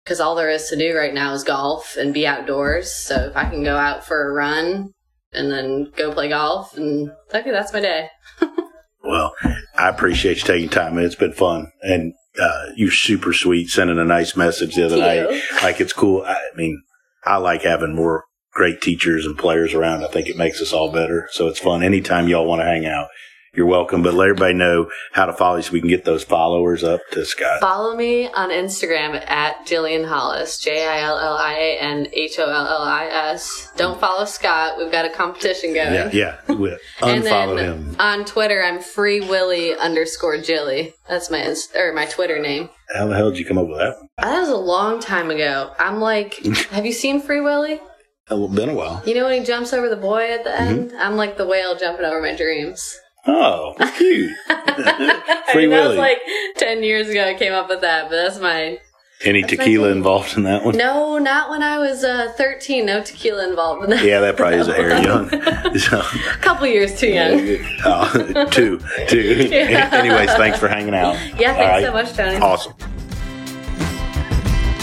because 0.05 0.21
all 0.21 0.35
there 0.35 0.51
is 0.51 0.69
to 0.69 0.77
do 0.77 0.97
right 0.97 1.15
now 1.15 1.33
is 1.33 1.43
golf 1.45 1.97
and 1.99 2.15
be 2.15 2.27
outdoors. 2.27 2.93
So 2.93 3.17
if 3.31 3.37
I 3.37 3.49
can 3.49 3.65
go 3.65 3.77
out 3.77 4.05
for 4.07 4.29
a 4.29 4.33
run 4.33 4.93
and 5.37 5.51
then 5.51 5.93
go 5.97 6.13
play 6.13 6.29
golf, 6.29 6.77
and 6.77 7.11
okay, 7.35 7.51
that's 7.51 7.73
my 7.73 7.81
day. 7.81 8.09
Well, 9.05 9.35
I 9.79 9.89
appreciate 9.89 10.39
you 10.39 10.43
taking 10.43 10.69
time, 10.69 10.97
and 10.97 11.07
it's 11.07 11.15
been 11.15 11.33
fun. 11.33 11.71
And 11.83 12.13
uh, 12.41 12.67
you're 12.75 12.91
super 12.91 13.33
sweet, 13.33 13.69
sending 13.69 13.99
a 13.99 14.05
nice 14.05 14.37
message 14.37 14.75
the 14.75 14.87
other 14.87 14.97
Thank 14.99 15.31
night. 15.31 15.35
you. 15.37 15.59
Like 15.63 15.81
it's 15.81 15.93
cool. 15.93 16.25
I 16.27 16.39
mean, 16.57 16.83
I 17.25 17.37
like 17.37 17.63
having 17.63 17.95
more 17.95 18.25
great 18.53 18.81
teachers 18.81 19.25
and 19.25 19.39
players 19.39 19.75
around. 19.75 20.03
I 20.03 20.09
think 20.09 20.27
it 20.29 20.37
makes 20.37 20.61
us 20.61 20.73
all 20.73 20.91
better. 20.91 21.29
So 21.31 21.47
it's 21.47 21.61
fun. 21.61 21.83
Anytime 21.83 22.27
y'all 22.27 22.47
want 22.47 22.63
to 22.63 22.67
hang 22.67 22.85
out, 22.87 23.09
you're 23.57 23.67
welcome. 23.67 24.03
But 24.03 24.15
let 24.15 24.29
everybody 24.29 24.55
know 24.55 24.91
how 25.13 25.27
to 25.27 25.33
follow 25.33 25.57
you 25.57 25.63
so 25.63 25.73
we 25.73 25.81
can 25.81 25.89
get 25.89 26.05
those 26.05 26.23
followers 26.25 26.85
up 26.85 27.01
to 27.13 27.25
Scott. 27.25 27.61
Follow 27.61 27.97
me 27.97 28.29
on 28.29 28.51
Instagram 28.51 29.15
at 29.29 29.67
Jillian 29.67 30.07
Hollis, 30.07 30.59
J 30.59 30.87
I 30.87 31.01
L 31.01 31.19
L 31.19 31.37
I 31.37 31.53
A 31.55 31.79
N 31.81 32.09
H 32.13 32.39
O 32.39 32.45
L 32.45 32.67
L 32.69 32.83
I 32.83 33.07
S. 33.07 33.71
Don't 33.77 33.99
follow 34.01 34.25
Scott. 34.25 34.79
We've 34.79 34.93
got 34.93 35.05
a 35.05 35.11
competition 35.11 35.75
going. 35.75 35.93
Yeah, 35.95 36.11
yeah. 36.13 36.37
We'll 36.49 36.77
And 37.03 37.23
Unfollow 37.25 37.57
then 37.57 37.73
him. 37.79 37.97
on 37.99 38.25
Twitter, 38.25 38.63
I'm 38.63 38.81
Free 38.81 39.21
Willy 39.21 39.75
underscore 39.75 40.39
Jilly. 40.41 40.93
That's 41.09 41.31
my 41.31 41.39
Inst- 41.43 41.75
or 41.77 41.93
my 41.93 42.07
Twitter 42.07 42.39
name. 42.41 42.69
How 42.95 43.07
the 43.09 43.17
hell 43.17 43.31
did 43.31 43.39
you 43.39 43.45
come 43.45 43.59
up 43.59 43.67
with 43.69 43.79
that? 43.79 43.95
That 44.19 44.41
was 44.41 44.49
a 44.49 44.57
long 44.57 45.01
time 45.01 45.31
ago. 45.31 45.73
I'm 45.79 46.01
like, 46.01 46.35
have 46.71 46.87
you 46.87 46.93
seen 46.93 47.21
Free 47.21 47.41
Willy? 47.41 47.81
It's 48.29 48.55
been 48.55 48.71
a 48.71 48.75
while. 48.75 49.03
You 49.07 49.15
know 49.15 49.25
when 49.25 49.39
he 49.41 49.47
jumps 49.47 49.73
over 49.73 49.89
the 49.89 49.97
boy 49.97 50.31
at 50.33 50.43
the 50.45 50.51
Mm-hmm. 50.51 50.69
end? 50.81 50.93
I'm 50.99 51.17
like 51.17 51.37
the 51.37 51.47
whale 51.47 51.77
jumping 51.77 52.05
over 52.05 52.21
my 52.21 52.35
dreams. 52.35 52.99
Oh, 53.27 53.75
cute. 53.97 54.33
I 54.49 55.43
Free 55.53 55.63
mean, 55.63 55.71
that 55.71 55.83
Willy. 55.83 55.89
was 55.89 55.97
like 55.97 56.19
10 56.57 56.83
years 56.83 57.09
ago 57.09 57.25
I 57.25 57.35
came 57.35 57.53
up 57.53 57.69
with 57.69 57.81
that, 57.81 58.05
but 58.09 58.17
that's 58.17 58.39
my. 58.39 58.79
Any 59.25 59.41
my 59.43 59.49
tequila 59.49 59.89
thing. 59.89 59.97
involved 59.97 60.37
in 60.37 60.43
that 60.43 60.63
one? 60.63 60.77
No, 60.77 61.17
not 61.17 61.49
when 61.49 61.63
I 61.63 61.79
was 61.79 62.05
uh, 62.05 62.33
13. 62.37 62.85
No 62.85 63.03
tequila 63.03 63.49
involved 63.49 63.85
in 63.85 63.91
that. 63.91 64.05
Yeah, 64.05 64.21
that 64.21 64.37
probably 64.37 64.59
is 64.59 64.69
a 64.69 64.75
hair 64.75 65.03
young. 65.03 65.31
So, 65.79 66.01
A 66.35 66.37
couple 66.43 66.67
years 66.67 67.01
too 67.01 67.09
young. 67.09 67.57
oh, 67.87 68.47
two, 68.53 68.79
two. 69.09 69.49
Yeah. 69.51 69.89
Anyways, 69.93 70.35
thanks 70.35 70.59
for 70.59 70.69
hanging 70.69 70.95
out. 70.95 71.15
Yeah, 71.41 71.55
thanks 71.55 71.59
right. 71.59 71.85
so 71.85 71.93
much, 71.93 72.13
Tony. 72.13 72.37
Awesome. 72.37 72.75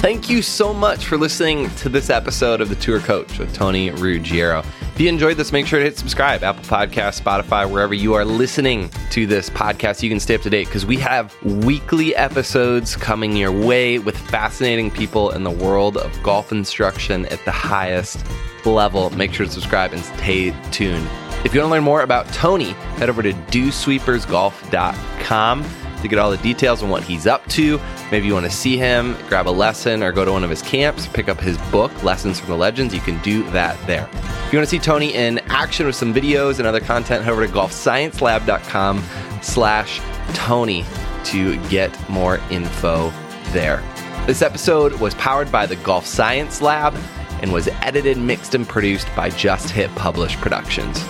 Thank 0.04 0.30
you 0.30 0.42
so 0.42 0.74
much 0.74 1.06
for 1.06 1.18
listening 1.18 1.70
to 1.78 1.88
this 1.88 2.10
episode 2.10 2.60
of 2.60 2.68
The 2.68 2.76
Tour 2.76 3.00
Coach 3.00 3.40
with 3.40 3.54
Tony 3.54 3.90
Ruggiero. 3.90 4.62
If 4.82 5.00
you 5.00 5.08
enjoyed 5.08 5.38
this, 5.38 5.54
make 5.54 5.66
sure 5.66 5.80
to 5.80 5.86
hit 5.86 5.98
subscribe, 5.98 6.44
Apple 6.44 6.66
Podcast, 6.66 7.22
Spotify, 7.22 7.72
wherever 7.72 7.94
you 7.94 8.14
are 8.14 8.26
listening 8.26 8.90
to 9.12 9.26
this 9.26 9.50
podcast. 9.50 10.04
You 10.04 10.10
can 10.10 10.20
stay 10.20 10.36
up 10.36 10.42
to 10.42 10.50
date 10.50 10.66
because 10.66 10.86
we 10.86 10.98
have 10.98 11.34
weekly 11.42 12.14
episodes 12.18 12.98
coming 12.98 13.38
your 13.38 13.54
way 13.54 13.98
with 13.98 14.18
fascinating 14.18 14.92
people 14.92 15.32
in 15.32 15.46
the 15.46 15.52
world 15.52 15.96
of 15.96 16.22
golf 16.22 16.52
instruction 16.52 17.26
at 17.28 17.40
the 17.46 17.52
highest 17.52 18.26
level. 18.66 19.10
Make 19.12 19.34
sure 19.34 19.46
to 19.46 19.52
subscribe 19.54 19.94
and 19.94 20.04
stay 20.04 20.54
tuned. 20.72 21.08
If 21.46 21.54
you 21.54 21.62
want 21.62 21.70
to 21.70 21.76
learn 21.76 21.86
more 21.86 22.02
about 22.02 22.28
Tony, 22.34 22.72
head 22.98 23.10
over 23.10 23.24
to 23.24 23.32
dewsweepersgolf.com 23.32 25.64
to 26.04 26.08
get 26.08 26.20
all 26.20 26.30
the 26.30 26.38
details 26.38 26.84
on 26.84 26.90
what 26.90 27.02
he's 27.04 27.26
up 27.26 27.46
to. 27.48 27.80
Maybe 28.12 28.28
you 28.28 28.34
want 28.34 28.46
to 28.46 28.52
see 28.52 28.78
him, 28.78 29.18
grab 29.28 29.48
a 29.48 29.50
lesson, 29.50 30.04
or 30.04 30.12
go 30.12 30.24
to 30.24 30.32
one 30.32 30.44
of 30.44 30.50
his 30.50 30.62
camps, 30.62 31.08
pick 31.08 31.28
up 31.28 31.40
his 31.40 31.58
book, 31.72 32.04
Lessons 32.04 32.40
from 32.40 32.50
the 32.50 32.58
Legends. 32.58 32.94
You 32.94 33.02
can 33.02 33.20
do 33.24 33.44
that 33.52 33.76
there. 33.88 34.08
If 34.14 34.54
you 34.54 34.60
want 34.60 34.70
to 34.70 34.76
see 34.76 34.80
Tony 34.80 35.14
in 35.14 35.40
action 35.48 35.88
with 35.88 35.96
some 35.96 36.14
videos 36.14 36.60
and 36.60 36.68
other 36.68 36.80
content, 36.80 37.24
head 37.24 37.32
over 37.32 37.48
to 37.48 37.52
golfsciencelab.com 37.52 39.04
slash 39.42 40.00
Tony 40.34 40.86
to 41.26 41.58
get 41.70 41.98
more 42.10 42.38
info 42.52 43.12
there. 43.48 43.82
This 44.28 44.42
episode 44.42 44.94
was 45.00 45.16
powered 45.16 45.52
by 45.52 45.66
the 45.66 45.76
Golf 45.78 46.06
Science 46.06 46.62
Lab 46.62 46.96
and 47.42 47.52
was 47.52 47.68
edited, 47.82 48.18
mixed, 48.18 48.56
and 48.56 48.68
produced 48.68 49.08
by 49.16 49.30
Just 49.32 49.70
Hit 49.70 49.94
Publish 49.96 50.36
Productions. 50.38 51.04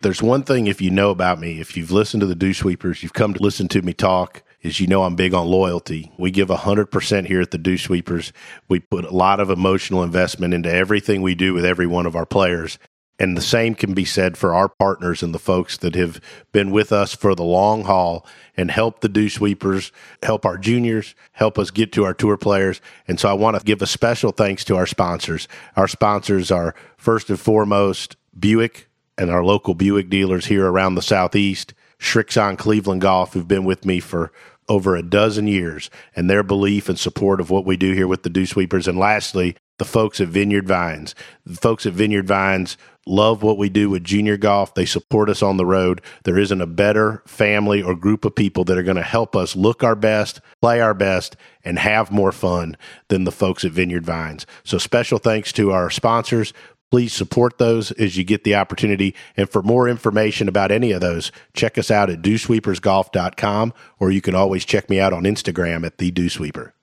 There's 0.00 0.22
one 0.22 0.44
thing 0.44 0.68
if 0.68 0.80
you 0.80 0.92
know 0.92 1.10
about 1.10 1.40
me, 1.40 1.58
if 1.60 1.76
you've 1.76 1.90
listened 1.90 2.20
to 2.20 2.26
the 2.26 2.36
Dew 2.36 2.54
Sweepers, 2.54 3.02
you've 3.02 3.14
come 3.14 3.34
to 3.34 3.42
listen 3.42 3.66
to 3.68 3.82
me 3.82 3.92
talk, 3.92 4.44
is 4.62 4.78
you 4.78 4.86
know 4.86 5.02
I'm 5.02 5.16
big 5.16 5.34
on 5.34 5.48
loyalty. 5.48 6.12
We 6.16 6.30
give 6.30 6.48
100% 6.48 7.26
here 7.26 7.40
at 7.40 7.50
the 7.50 7.58
Dew 7.58 7.76
Sweepers. 7.76 8.32
We 8.68 8.78
put 8.78 9.04
a 9.04 9.10
lot 9.10 9.40
of 9.40 9.50
emotional 9.50 10.04
investment 10.04 10.54
into 10.54 10.72
everything 10.72 11.20
we 11.20 11.34
do 11.34 11.52
with 11.52 11.64
every 11.64 11.88
one 11.88 12.06
of 12.06 12.14
our 12.14 12.26
players. 12.26 12.78
And 13.18 13.36
the 13.36 13.42
same 13.42 13.74
can 13.74 13.92
be 13.92 14.04
said 14.04 14.38
for 14.38 14.54
our 14.54 14.68
partners 14.68 15.24
and 15.24 15.34
the 15.34 15.40
folks 15.40 15.76
that 15.78 15.96
have 15.96 16.20
been 16.52 16.70
with 16.70 16.92
us 16.92 17.12
for 17.12 17.34
the 17.34 17.42
long 17.42 17.82
haul 17.82 18.24
and 18.56 18.70
help 18.70 19.00
the 19.00 19.08
Dew 19.08 19.28
Sweepers, 19.28 19.90
help 20.22 20.46
our 20.46 20.58
juniors, 20.58 21.16
help 21.32 21.58
us 21.58 21.72
get 21.72 21.90
to 21.94 22.04
our 22.04 22.14
tour 22.14 22.36
players. 22.36 22.80
And 23.08 23.18
so 23.18 23.28
I 23.28 23.32
want 23.32 23.58
to 23.58 23.64
give 23.64 23.82
a 23.82 23.86
special 23.88 24.30
thanks 24.30 24.62
to 24.66 24.76
our 24.76 24.86
sponsors. 24.86 25.48
Our 25.74 25.88
sponsors 25.88 26.52
are 26.52 26.76
first 26.96 27.30
and 27.30 27.40
foremost 27.40 28.14
Buick, 28.38 28.87
and 29.18 29.30
our 29.30 29.44
local 29.44 29.74
Buick 29.74 30.08
dealers 30.08 30.46
here 30.46 30.66
around 30.66 30.94
the 30.94 31.02
Southeast, 31.02 31.74
Srixon 31.98 32.56
Cleveland 32.56 33.02
Golf, 33.02 33.34
who've 33.34 33.48
been 33.48 33.64
with 33.64 33.84
me 33.84 34.00
for 34.00 34.32
over 34.68 34.94
a 34.94 35.02
dozen 35.02 35.46
years, 35.46 35.90
and 36.14 36.28
their 36.28 36.42
belief 36.42 36.88
and 36.88 36.98
support 36.98 37.40
of 37.40 37.50
what 37.50 37.64
we 37.64 37.76
do 37.76 37.94
here 37.94 38.06
with 38.06 38.22
the 38.22 38.30
Dew 38.30 38.46
Sweepers. 38.46 38.86
And 38.86 38.98
lastly, 38.98 39.56
the 39.78 39.84
folks 39.84 40.20
at 40.20 40.28
Vineyard 40.28 40.68
Vines. 40.68 41.14
The 41.46 41.56
folks 41.56 41.86
at 41.86 41.92
Vineyard 41.94 42.26
Vines 42.26 42.76
love 43.06 43.42
what 43.42 43.56
we 43.56 43.70
do 43.70 43.88
with 43.88 44.04
junior 44.04 44.36
golf. 44.36 44.74
They 44.74 44.84
support 44.84 45.30
us 45.30 45.42
on 45.42 45.56
the 45.56 45.64
road. 45.64 46.02
There 46.24 46.38
isn't 46.38 46.60
a 46.60 46.66
better 46.66 47.22
family 47.26 47.82
or 47.82 47.94
group 47.94 48.24
of 48.24 48.34
people 48.34 48.64
that 48.64 48.76
are 48.76 48.82
going 48.82 48.96
to 48.96 49.02
help 49.02 49.34
us 49.34 49.56
look 49.56 49.82
our 49.82 49.94
best, 49.94 50.40
play 50.60 50.80
our 50.80 50.94
best, 50.94 51.36
and 51.64 51.78
have 51.78 52.10
more 52.10 52.32
fun 52.32 52.76
than 53.08 53.24
the 53.24 53.32
folks 53.32 53.64
at 53.64 53.72
Vineyard 53.72 54.04
Vines. 54.04 54.46
So 54.64 54.78
special 54.78 55.18
thanks 55.18 55.52
to 55.52 55.70
our 55.72 55.90
sponsors. 55.90 56.52
Please 56.90 57.12
support 57.12 57.58
those 57.58 57.90
as 57.92 58.16
you 58.16 58.24
get 58.24 58.44
the 58.44 58.54
opportunity. 58.54 59.14
And 59.36 59.48
for 59.48 59.62
more 59.62 59.88
information 59.88 60.48
about 60.48 60.70
any 60.70 60.92
of 60.92 61.00
those, 61.00 61.30
check 61.52 61.76
us 61.76 61.90
out 61.90 62.10
at 62.10 62.22
dewsweepersgolf.com 62.22 63.74
or 63.98 64.10
you 64.10 64.20
can 64.20 64.34
always 64.34 64.64
check 64.64 64.88
me 64.88 64.98
out 64.98 65.12
on 65.12 65.24
Instagram 65.24 65.84
at 65.84 65.98
the 65.98 66.10
Dew 66.10 66.28
Sweeper. 66.28 66.74